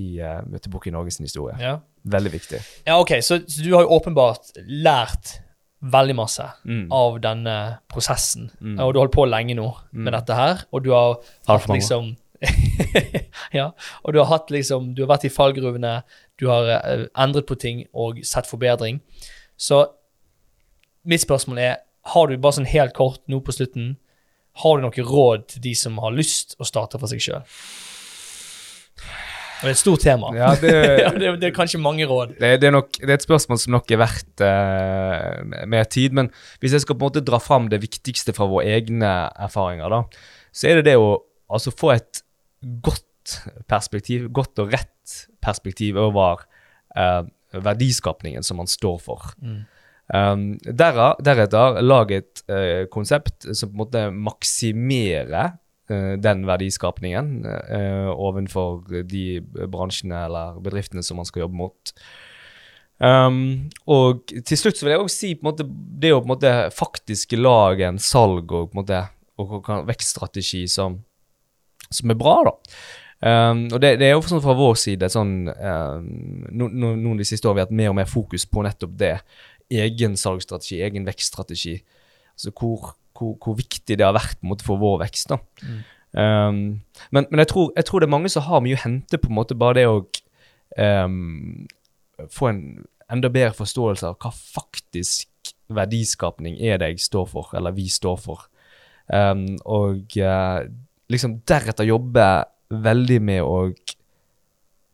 i 0.00 0.16
uh, 0.24 0.40
Møtebok 0.48 0.88
i 0.88 0.94
Norges 0.94 1.20
historie. 1.20 1.58
ja. 1.60 1.80
Veldig 2.04 2.32
viktig. 2.34 2.58
Ja, 2.84 2.98
OK, 3.00 3.14
så, 3.24 3.38
så 3.48 3.62
du 3.64 3.70
har 3.72 3.86
jo 3.86 3.94
åpenbart 3.96 4.50
lært 4.68 5.38
veldig 5.84 6.14
masse 6.16 6.44
Mm. 6.64 6.86
av 6.92 7.18
denne 7.20 7.78
prosessen. 7.92 8.50
Mm. 8.60 8.78
Og 8.80 8.92
du 8.94 8.98
har 8.98 9.04
holdt 9.06 9.14
på 9.16 9.26
lenge 9.28 9.54
nå 9.54 9.66
med 9.92 10.12
Mm. 10.12 10.18
dette 10.18 10.34
her, 10.34 10.64
og 10.72 10.82
du 10.84 10.90
har 10.92 11.16
hatt 11.48 11.66
liksom 11.68 12.16
Ja, 13.54 13.70
og 14.04 14.12
du 14.12 14.18
har 14.18 14.26
hatt 14.26 14.50
liksom 14.50 14.94
Du 14.94 15.02
har 15.02 15.16
vært 15.16 15.24
i 15.24 15.32
fallgruvene, 15.32 16.02
du 16.40 16.48
har 16.50 16.66
uh, 16.84 17.06
endret 17.16 17.46
på 17.46 17.56
ting 17.58 17.84
og 17.94 18.18
sett 18.24 18.46
forbedring. 18.46 19.00
Så 19.56 19.86
mitt 21.04 21.20
spørsmål 21.22 21.58
er 21.58 21.76
Har 22.12 22.26
du 22.28 22.36
bare 22.36 22.52
sånn 22.58 22.66
helt 22.68 22.92
kort 22.94 23.20
nå 23.28 23.40
på 23.40 23.52
slutten 23.54 23.96
Har 24.62 24.76
du 24.76 24.82
noe 24.82 24.90
råd 25.08 25.46
til 25.48 25.62
de 25.62 25.74
som 25.74 25.96
har 25.98 26.10
lyst 26.12 26.56
å 26.60 26.64
starte 26.68 26.98
for 27.00 27.06
seg 27.10 27.20
sjøl? 27.20 27.42
Det 29.64 29.72
er 29.72 29.76
et 29.76 29.80
stort 29.80 30.04
tema. 30.04 30.30
Ja, 30.36 30.52
det, 30.60 30.72
Ja, 31.04 31.10
det, 31.16 31.32
det 31.42 31.48
er 31.48 31.54
kanskje 31.56 31.80
mange 31.82 32.06
råd. 32.08 32.36
det, 32.38 32.52
det, 32.62 32.68
er 32.68 32.74
nok, 32.76 32.92
det 33.00 33.08
er 33.08 33.16
et 33.16 33.26
spørsmål 33.26 33.60
som 33.62 33.74
nok 33.74 33.90
er 33.94 34.02
verdt 34.02 34.44
eh, 34.44 35.64
mer 35.70 35.88
tid. 35.90 36.16
Men 36.16 36.30
hvis 36.62 36.76
jeg 36.76 36.84
skal 36.84 36.98
på 36.98 37.04
en 37.04 37.12
måte 37.12 37.24
dra 37.24 37.40
fram 37.42 37.70
det 37.72 37.80
viktigste 37.84 38.36
fra 38.36 38.48
våre 38.50 38.76
egne 38.76 39.14
erfaringer, 39.48 39.90
da, 39.92 40.02
så 40.54 40.70
er 40.70 40.80
det 40.80 40.90
det 40.92 40.98
å 41.00 41.14
altså, 41.48 41.72
få 41.74 41.94
et 41.96 42.24
godt 42.84 43.38
perspektiv, 43.70 44.28
godt 44.36 44.60
og 44.60 44.74
rett 44.74 45.16
perspektiv 45.44 45.98
over 46.00 46.44
eh, 46.96 47.22
verdiskapningen 47.54 48.44
som 48.44 48.60
man 48.60 48.70
står 48.70 49.00
for. 49.02 49.32
Mm. 49.42 49.62
Um, 50.12 50.42
deretter 50.60 51.78
lage 51.80 52.18
et 52.20 52.42
uh, 52.52 52.84
konsept 52.92 53.46
som 53.56 53.70
på 53.70 53.72
en 53.72 53.80
måte 53.80 54.02
maksimerer 54.12 55.54
den 55.84 56.46
verdiskapningen 56.48 57.26
uh, 57.44 58.08
ovenfor 58.14 59.02
de 59.04 59.42
bransjene 59.68 60.22
eller 60.26 60.60
bedriftene 60.64 61.02
som 61.04 61.18
man 61.20 61.28
skal 61.28 61.44
jobbe 61.44 61.58
mot. 61.60 61.92
Um, 63.02 63.70
og 63.90 64.22
til 64.30 64.56
slutt 64.56 64.78
så 64.78 64.86
vil 64.86 64.94
jeg 64.94 65.02
også 65.02 65.18
si 65.18 65.32
på 65.34 65.44
en 65.44 65.50
måte, 65.50 65.66
det 66.00 66.12
å 66.14 66.20
på 66.22 66.28
en 66.28 66.32
måte 66.36 66.52
faktisk 66.72 67.34
lage 67.36 67.88
en 67.88 67.98
salg 68.00 68.52
og 68.54 68.70
på 68.70 68.78
en 68.78 68.80
måte 68.80 69.00
og, 69.34 69.56
og, 69.58 69.70
vekststrategi 69.88 70.62
som, 70.70 71.00
som 71.90 72.12
er 72.12 72.18
bra, 72.18 72.36
da. 72.46 72.54
Um, 73.24 73.64
og 73.72 73.80
det, 73.80 73.94
det 74.02 74.08
er 74.08 74.14
jo 74.14 74.24
sånn 74.26 74.42
fra 74.44 74.52
vår 74.58 74.74
side 74.76 75.08
sånn 75.08 75.46
um, 75.48 76.08
no, 76.52 76.66
no, 76.68 76.90
Noen 76.92 77.22
de 77.22 77.24
siste 77.24 77.48
årene 77.48 77.56
vi 77.56 77.64
hatt 77.64 77.78
mer 77.78 77.92
og 77.92 77.96
mer 77.96 78.10
fokus 78.10 78.44
på 78.50 78.64
nettopp 78.66 78.98
det. 79.00 79.14
Egen 79.72 80.18
salgsstrategi, 80.20 80.82
egen 80.84 81.08
vekststrategi. 81.08 81.78
Altså 82.34 82.52
hvor, 82.52 82.92
hvor, 83.16 83.34
hvor 83.42 83.58
viktig 83.58 83.98
det 83.98 84.06
har 84.06 84.16
vært 84.16 84.40
måte, 84.46 84.66
for 84.66 84.80
vår 84.80 85.02
vekst. 85.04 85.32
da. 85.32 85.38
Mm. 85.62 85.82
Um, 86.14 86.58
men 87.10 87.26
men 87.30 87.42
jeg, 87.42 87.50
tror, 87.50 87.72
jeg 87.74 87.88
tror 87.88 88.00
det 88.00 88.06
er 88.06 88.14
mange 88.14 88.30
som 88.30 88.46
har 88.46 88.62
mye 88.62 88.76
å 88.76 88.84
hente 88.84 89.18
på 89.18 89.30
en 89.30 89.38
måte 89.38 89.56
bare 89.58 89.80
det 89.80 89.86
å 89.90 90.02
um, 90.78 91.66
få 92.30 92.50
en 92.52 92.60
enda 93.10 93.30
bedre 93.32 93.56
forståelse 93.58 94.12
av 94.12 94.18
hva 94.22 94.30
faktisk 94.30 95.52
verdiskapning 95.74 96.56
er 96.62 96.78
det 96.78 96.92
jeg 96.92 97.06
står 97.08 97.26
for, 97.32 97.50
eller 97.56 97.74
vi 97.74 97.88
står 97.90 98.18
for. 98.22 98.46
Um, 99.10 99.56
og 99.68 100.14
uh, 100.22 100.64
liksom 101.12 101.40
deretter 101.48 101.88
jobbe 101.88 102.26
veldig 102.84 103.20
med 103.22 103.42
å 103.44 103.58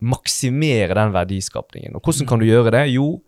maksimere 0.00 0.96
den 0.96 1.12
verdiskapningen. 1.14 1.96
Og 1.96 2.04
hvordan 2.04 2.28
kan 2.28 2.40
du 2.40 2.48
gjøre 2.48 2.72
det? 2.74 2.86
Jo, 2.94 3.20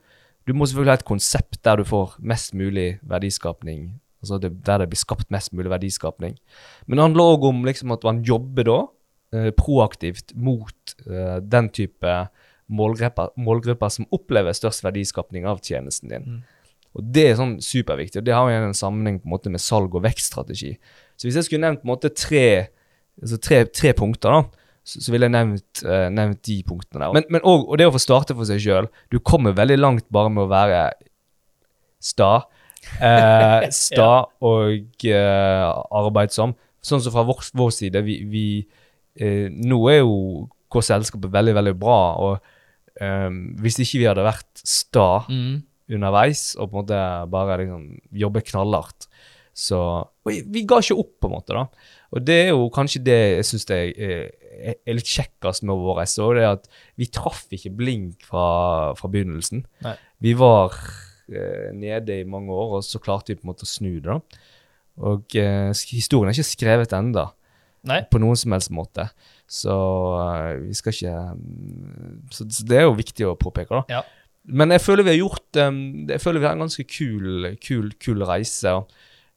du 0.48 0.54
må 0.56 0.66
selvfølgelig 0.66 0.94
ha 0.94 1.00
et 1.00 1.08
konsept 1.08 1.60
der 1.64 1.78
du 1.78 1.86
får 1.86 2.16
mest 2.18 2.56
mulig 2.58 2.96
verdiskapning. 3.06 3.92
Altså 4.22 4.38
det, 4.42 4.52
der 4.66 4.82
det 4.82 4.88
blir 4.92 5.00
skapt 5.00 5.30
mest 5.34 5.52
mulig 5.52 5.72
verdiskapning. 5.72 6.36
Men 6.86 6.98
det 6.98 7.06
handler 7.08 7.34
òg 7.34 7.46
om 7.50 7.64
liksom 7.66 7.94
at 7.94 8.06
man 8.06 8.22
jobber 8.26 8.68
da 8.68 8.78
eh, 9.34 9.50
proaktivt 9.58 10.34
mot 10.38 10.96
eh, 11.06 11.38
den 11.42 11.70
type 11.74 12.16
målgrupper, 12.72 13.34
målgrupper 13.36 13.92
som 13.92 14.08
opplever 14.14 14.54
størst 14.56 14.84
verdiskapning 14.86 15.46
av 15.48 15.60
tjenesten 15.64 16.12
din. 16.12 16.28
Mm. 16.28 16.42
Og 16.92 17.04
Det 17.16 17.24
er 17.24 17.38
sånn 17.38 17.56
superviktig, 17.64 18.20
og 18.20 18.26
det 18.26 18.34
har 18.36 18.50
jo 18.50 18.64
en 18.68 18.76
sammenheng 18.76 19.18
på 19.20 19.28
en 19.28 19.34
måte 19.34 19.52
med 19.52 19.62
salg 19.64 19.94
og 19.96 20.04
vekststrategi. 20.04 20.74
Så 21.16 21.26
hvis 21.26 21.38
jeg 21.40 21.48
skulle 21.48 21.64
nevnt 21.64 21.82
på 21.82 21.88
en 21.88 21.94
måte 21.94 22.12
tre, 22.12 22.46
altså 23.20 23.38
tre, 23.40 23.62
tre 23.72 23.94
punkter, 23.96 24.34
da, 24.34 24.68
så, 24.84 25.00
så 25.00 25.14
ville 25.14 25.28
jeg 25.28 25.34
nevnt, 25.36 25.84
eh, 25.86 26.08
nevnt 26.12 26.42
de 26.48 26.58
punktene 26.68 27.06
der. 27.06 27.16
Men, 27.16 27.28
men 27.32 27.44
også, 27.44 27.68
og 27.70 27.80
det 27.80 27.88
å 27.88 27.94
få 27.94 28.02
starte 28.02 28.36
for 28.36 28.48
seg 28.48 28.60
sjøl 28.64 28.88
Du 29.12 29.20
kommer 29.22 29.54
veldig 29.56 29.78
langt 29.78 30.08
bare 30.12 30.32
med 30.32 30.44
å 30.44 30.50
være 30.50 30.82
sta. 32.02 32.32
Eh, 33.00 33.68
sta 33.84 34.10
og 34.44 35.06
eh, 35.08 35.66
arbeidsom. 35.94 36.54
Sånn 36.82 37.02
som 37.04 37.14
fra 37.14 37.22
vår, 37.28 37.44
vår 37.54 37.70
side, 37.76 38.00
vi, 38.02 38.16
vi 38.26 38.46
eh, 39.20 39.46
Nå 39.52 39.78
er 39.92 40.00
jo 40.02 40.16
vårt 40.72 40.88
selskap 40.88 41.26
veldig, 41.30 41.52
veldig 41.58 41.74
bra, 41.78 41.98
og 42.24 43.02
eh, 43.02 43.28
hvis 43.62 43.76
ikke 43.84 44.00
vi 44.00 44.08
hadde 44.08 44.24
vært 44.26 44.64
sta 44.66 45.26
Mm. 45.28 45.60
underveis 45.92 46.54
og 46.56 46.70
på 46.70 46.78
en 46.78 46.80
måte 46.80 47.00
bare 47.30 47.58
liksom 47.60 47.82
jobbe 48.24 48.40
knallhardt. 48.48 49.06
Så 49.52 49.76
vi, 50.24 50.38
vi 50.48 50.62
ga 50.64 50.78
ikke 50.80 50.96
opp, 50.96 51.10
på 51.20 51.28
en 51.28 51.34
måte. 51.34 51.52
da. 51.52 51.66
Og 52.16 52.24
det 52.24 52.38
er 52.46 52.50
jo 52.54 52.70
kanskje 52.72 53.02
det 53.04 53.18
jeg 53.36 53.44
syns 53.50 53.66
er, 53.76 53.90
er, 53.92 54.78
er 54.88 54.96
litt 54.96 55.10
kjekkest 55.12 55.66
med 55.68 55.76
vår 55.76 55.98
reise. 56.00 56.24
Det 56.32 56.40
er 56.46 56.54
at 56.56 56.68
vi 56.96 57.08
traff 57.12 57.44
ikke 57.52 57.74
blink 57.76 58.24
fra, 58.24 58.46
fra 58.96 59.10
begynnelsen. 59.12 59.66
Nei. 59.84 59.92
Vi 60.24 60.32
var 60.40 60.72
eh, 60.72 61.11
nede 61.28 62.20
i 62.20 62.26
mange 62.28 62.52
år, 62.52 62.78
og 62.78 62.84
så 62.84 63.00
klarte 63.02 63.32
vi 63.32 63.38
på 63.40 63.46
en 63.46 63.52
måte 63.52 63.66
å 63.66 63.70
snu 63.70 63.94
det. 64.00 64.08
da. 64.10 64.18
Og 65.00 65.36
eh, 65.40 65.70
historien 65.92 66.28
er 66.28 66.36
ikke 66.36 66.50
skrevet 66.50 66.92
Nei. 67.82 68.02
på 68.10 68.20
noen 68.22 68.38
som 68.38 68.54
helst 68.54 68.72
måte. 68.74 69.08
Så 69.50 69.74
eh, 70.20 70.60
vi 70.66 70.76
skal 70.76 70.94
ikke 70.94 71.14
mm, 71.38 72.18
så, 72.32 72.46
så 72.46 72.66
det 72.68 72.78
er 72.78 72.86
jo 72.86 72.98
viktig 72.98 73.26
å 73.26 73.38
påpeke, 73.38 73.80
da. 73.80 74.00
Ja. 74.00 74.02
Men 74.42 74.74
jeg 74.74 74.82
føler 74.82 75.06
vi 75.06 75.12
har 75.12 75.20
gjort 75.20 75.58
um, 75.62 75.76
Jeg 76.10 76.18
føler 76.18 76.42
vi 76.42 76.46
har 76.48 76.56
en 76.56 76.64
ganske 76.64 76.84
kul, 76.90 77.52
kul, 77.62 77.92
kul 78.02 78.24
reise. 78.26 78.72
Og, 78.74 78.88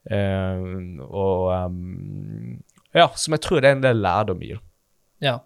um, 0.09 1.01
og 1.05 1.51
um, 1.53 2.55
Ja, 2.95 3.11
som 3.13 3.35
jeg 3.37 3.43
tror 3.45 3.61
det 3.61 3.69
er 3.69 3.77
en 3.77 3.83
del 3.85 4.01
lærdom 4.01 4.41
i. 4.41 4.55
Ja. 5.21 5.37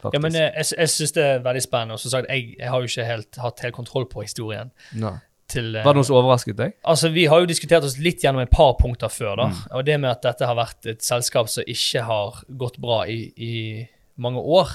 Faktisk. 0.00 0.16
Ja, 0.16 0.22
men 0.24 0.38
eh, 0.38 0.48
jeg, 0.56 0.70
jeg 0.78 0.92
syns 0.94 1.12
det 1.18 1.26
er 1.26 1.44
veldig 1.44 1.64
spennende. 1.66 1.98
Og 1.98 2.02
som 2.02 2.14
sagt, 2.14 2.30
jeg, 2.32 2.54
jeg 2.58 2.72
har 2.72 2.80
jo 2.80 2.88
ikke 2.88 3.06
helt 3.06 3.42
hatt 3.44 3.60
helt 3.66 3.76
kontroll 3.76 4.08
på 4.10 4.24
historien. 4.24 4.72
Nei. 4.98 5.18
Til, 5.52 5.66
eh, 5.76 5.84
Var 5.84 5.92
det 5.92 6.00
noe 6.00 6.08
som 6.08 6.16
overrasket 6.16 6.56
deg? 6.56 6.72
Altså, 6.88 7.10
Vi 7.12 7.26
har 7.28 7.40
jo 7.42 7.46
diskutert 7.50 7.84
oss 7.84 7.98
litt 8.00 8.22
gjennom 8.24 8.40
et 8.42 8.50
par 8.50 8.72
punkter 8.80 9.10
før. 9.12 9.36
da, 9.36 9.46
Mm. 9.52 9.66
Og 9.78 9.84
det 9.84 9.98
med 10.00 10.10
at 10.10 10.22
dette 10.22 10.46
har 10.48 10.56
vært 10.56 10.86
et 10.86 11.02
selskap 11.04 11.48
som 11.52 11.64
ikke 11.68 12.02
har 12.08 12.40
gått 12.56 12.78
bra 12.80 13.02
i, 13.06 13.18
i 13.36 13.88
mange 14.18 14.40
år. 14.40 14.70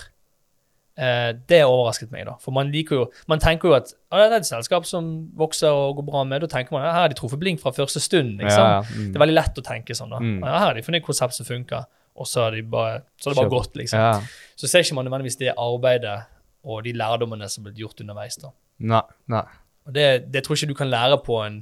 Eh, 0.98 1.32
det 1.48 1.60
overrasket 1.66 2.10
meg, 2.12 2.26
da. 2.26 2.34
For 2.42 2.50
man 2.56 2.72
liker 2.74 2.96
jo 2.98 3.04
Man 3.30 3.38
tenker 3.40 3.70
jo 3.70 3.74
at 3.78 3.92
ah, 4.12 4.18
det 4.24 4.32
er 4.34 4.40
et 4.40 4.48
selskap 4.50 4.86
som 4.90 5.28
vokser 5.38 5.70
og 5.70 6.00
går 6.00 6.06
bra 6.08 6.24
med. 6.26 6.42
Da 6.42 6.48
tenker 6.48 6.72
man 6.74 6.82
ja, 6.88 6.92
her 6.96 7.02
har 7.06 7.12
de 7.13 7.18
truffet 7.20 7.40
blink 7.40 7.60
fra 7.62 7.70
første 7.72 8.02
stund. 8.02 8.40
liksom. 8.40 8.63
Ja, 8.63 8.80
ja, 8.80 8.82
mm. 8.82 9.12
Det 9.13 9.16
er 9.20 9.26
veldig 9.26 9.36
lett 9.38 9.62
å 9.62 9.66
tenke 9.68 9.94
sånn. 9.98 10.10
da. 10.10 10.18
Mm. 10.24 10.40
Ja, 10.42 10.56
her 10.58 10.66
har 10.72 10.74
de 10.74 10.82
funnet 10.82 11.04
et 11.04 11.06
konsept 11.06 11.34
som 11.38 11.46
funker, 11.46 11.86
og 12.18 12.26
så 12.26 12.48
har 12.48 12.52
de 12.58 12.63
bare, 12.63 13.04
så 13.22 13.30
det 13.30 13.38
bare 13.38 13.50
gått. 13.54 13.76
liksom. 13.78 14.00
Ja. 14.00 14.22
Så 14.58 14.68
ser 14.68 14.80
ikke 14.82 14.96
man 14.98 15.06
nødvendigvis 15.06 15.38
det 15.38 15.54
arbeidet 15.58 16.26
og 16.66 16.84
de 16.84 16.94
lærdommene 16.98 17.48
som 17.50 17.62
er 17.66 17.72
blitt 17.72 17.78
gjort 17.86 18.02
underveis. 18.02 18.38
da. 18.42 18.50
Nei, 18.80 19.02
nei. 19.28 19.44
Og 19.88 19.93
det, 19.95 20.08
det 20.34 20.43
tror 20.43 20.56
jeg 20.56 20.63
ikke 20.65 20.73
du 20.73 20.78
kan 20.82 20.89
lære 20.91 21.17
på 21.26 21.38
en, 21.45 21.62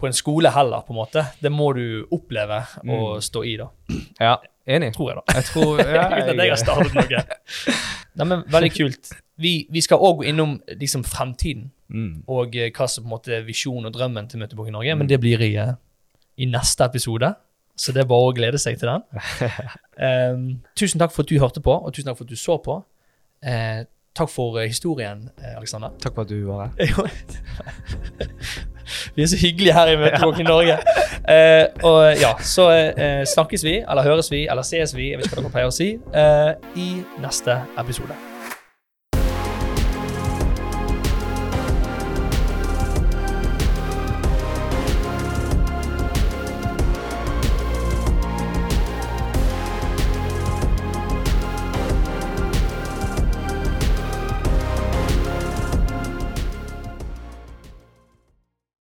på 0.00 0.08
en 0.08 0.16
skole 0.16 0.50
heller, 0.54 0.80
på 0.86 0.94
en 0.94 1.00
måte. 1.02 1.24
Det 1.42 1.52
må 1.52 1.72
du 1.76 2.06
oppleve 2.10 2.62
og 2.88 3.18
Mm. 3.18 3.20
stå 3.20 3.42
i, 3.44 3.56
da. 3.60 3.66
Ja, 4.20 4.36
enig. 4.66 4.94
Tror 4.96 5.10
jeg, 5.10 5.18
da. 5.20 5.34
Jeg 5.36 5.44
tror 5.50 5.82
ja, 5.96 6.06
at 6.22 6.30
jeg 6.36 6.48
har 6.54 6.56
startet 6.62 6.94
noe. 6.96 7.24
Nei, 8.16 8.24
men 8.26 8.46
Veldig 8.50 8.72
kult. 8.74 9.12
Vi, 9.40 9.52
vi 9.72 9.80
skal 9.84 10.00
òg 10.00 10.18
gå 10.20 10.26
innom 10.32 10.56
liksom 10.80 11.04
fremtiden 11.08 11.70
mm. 11.88 12.24
og 12.28 12.56
eh, 12.56 12.72
hva 12.76 12.88
som 12.88 13.04
på 13.04 13.08
en 13.08 13.14
måte 13.14 13.38
visjonen 13.46 13.88
og 13.88 13.94
drømmen 13.94 14.26
til 14.28 14.40
Møtebok 14.42 14.68
i 14.68 14.74
Norge, 14.74 14.96
men 15.00 15.08
det 15.08 15.20
blir 15.22 15.40
i, 15.44 15.54
eh, 15.60 15.76
i 16.40 16.48
neste 16.50 16.84
episode. 16.84 17.30
Så 17.80 17.94
det 17.96 18.02
er 18.02 18.08
bare 18.10 18.28
å 18.28 18.34
glede 18.36 18.58
seg 18.60 18.76
til 18.80 18.90
den. 18.90 19.04
Um, 19.96 20.42
tusen 20.78 21.00
takk 21.00 21.12
for 21.14 21.24
at 21.24 21.30
du 21.30 21.38
hørte 21.40 21.62
på, 21.64 21.72
og 21.72 21.94
tusen 21.96 22.10
takk 22.10 22.18
for 22.18 22.28
at 22.28 22.32
du 22.34 22.36
så 22.36 22.58
på. 22.60 22.74
Eh, 23.40 23.84
takk 24.16 24.30
for 24.30 24.58
eh, 24.60 24.68
historien, 24.68 25.28
eh, 25.38 25.56
Alexander. 25.56 25.90
Takk 26.02 26.14
for 26.14 26.22
at 26.22 26.28
du 26.28 26.46
var 26.46 26.70
her. 26.76 27.10
vi 29.14 29.22
er 29.22 29.26
så 29.26 29.38
hyggelige 29.40 29.74
her 29.74 29.92
i 29.92 29.96
Møtebok 29.96 30.38
i 30.38 30.48
Norge. 30.48 30.78
Uh, 31.20 31.66
og 31.86 32.00
ja, 32.18 32.32
så 32.42 32.66
uh, 32.70 33.22
snakkes 33.34 33.64
vi, 33.64 33.76
eller 33.78 34.02
høres 34.02 34.30
vi, 34.30 34.46
eller 34.48 34.66
ses 34.66 34.96
vi, 34.96 35.10
jeg 35.12 35.20
vet 35.20 35.30
ikke 35.30 35.38
hva 35.38 35.46
dere 35.46 35.54
pleier 35.58 35.70
å 35.70 35.78
si, 35.78 35.92
uh, 36.16 36.52
i 36.80 36.90
neste 37.22 37.60
episode. 37.78 38.29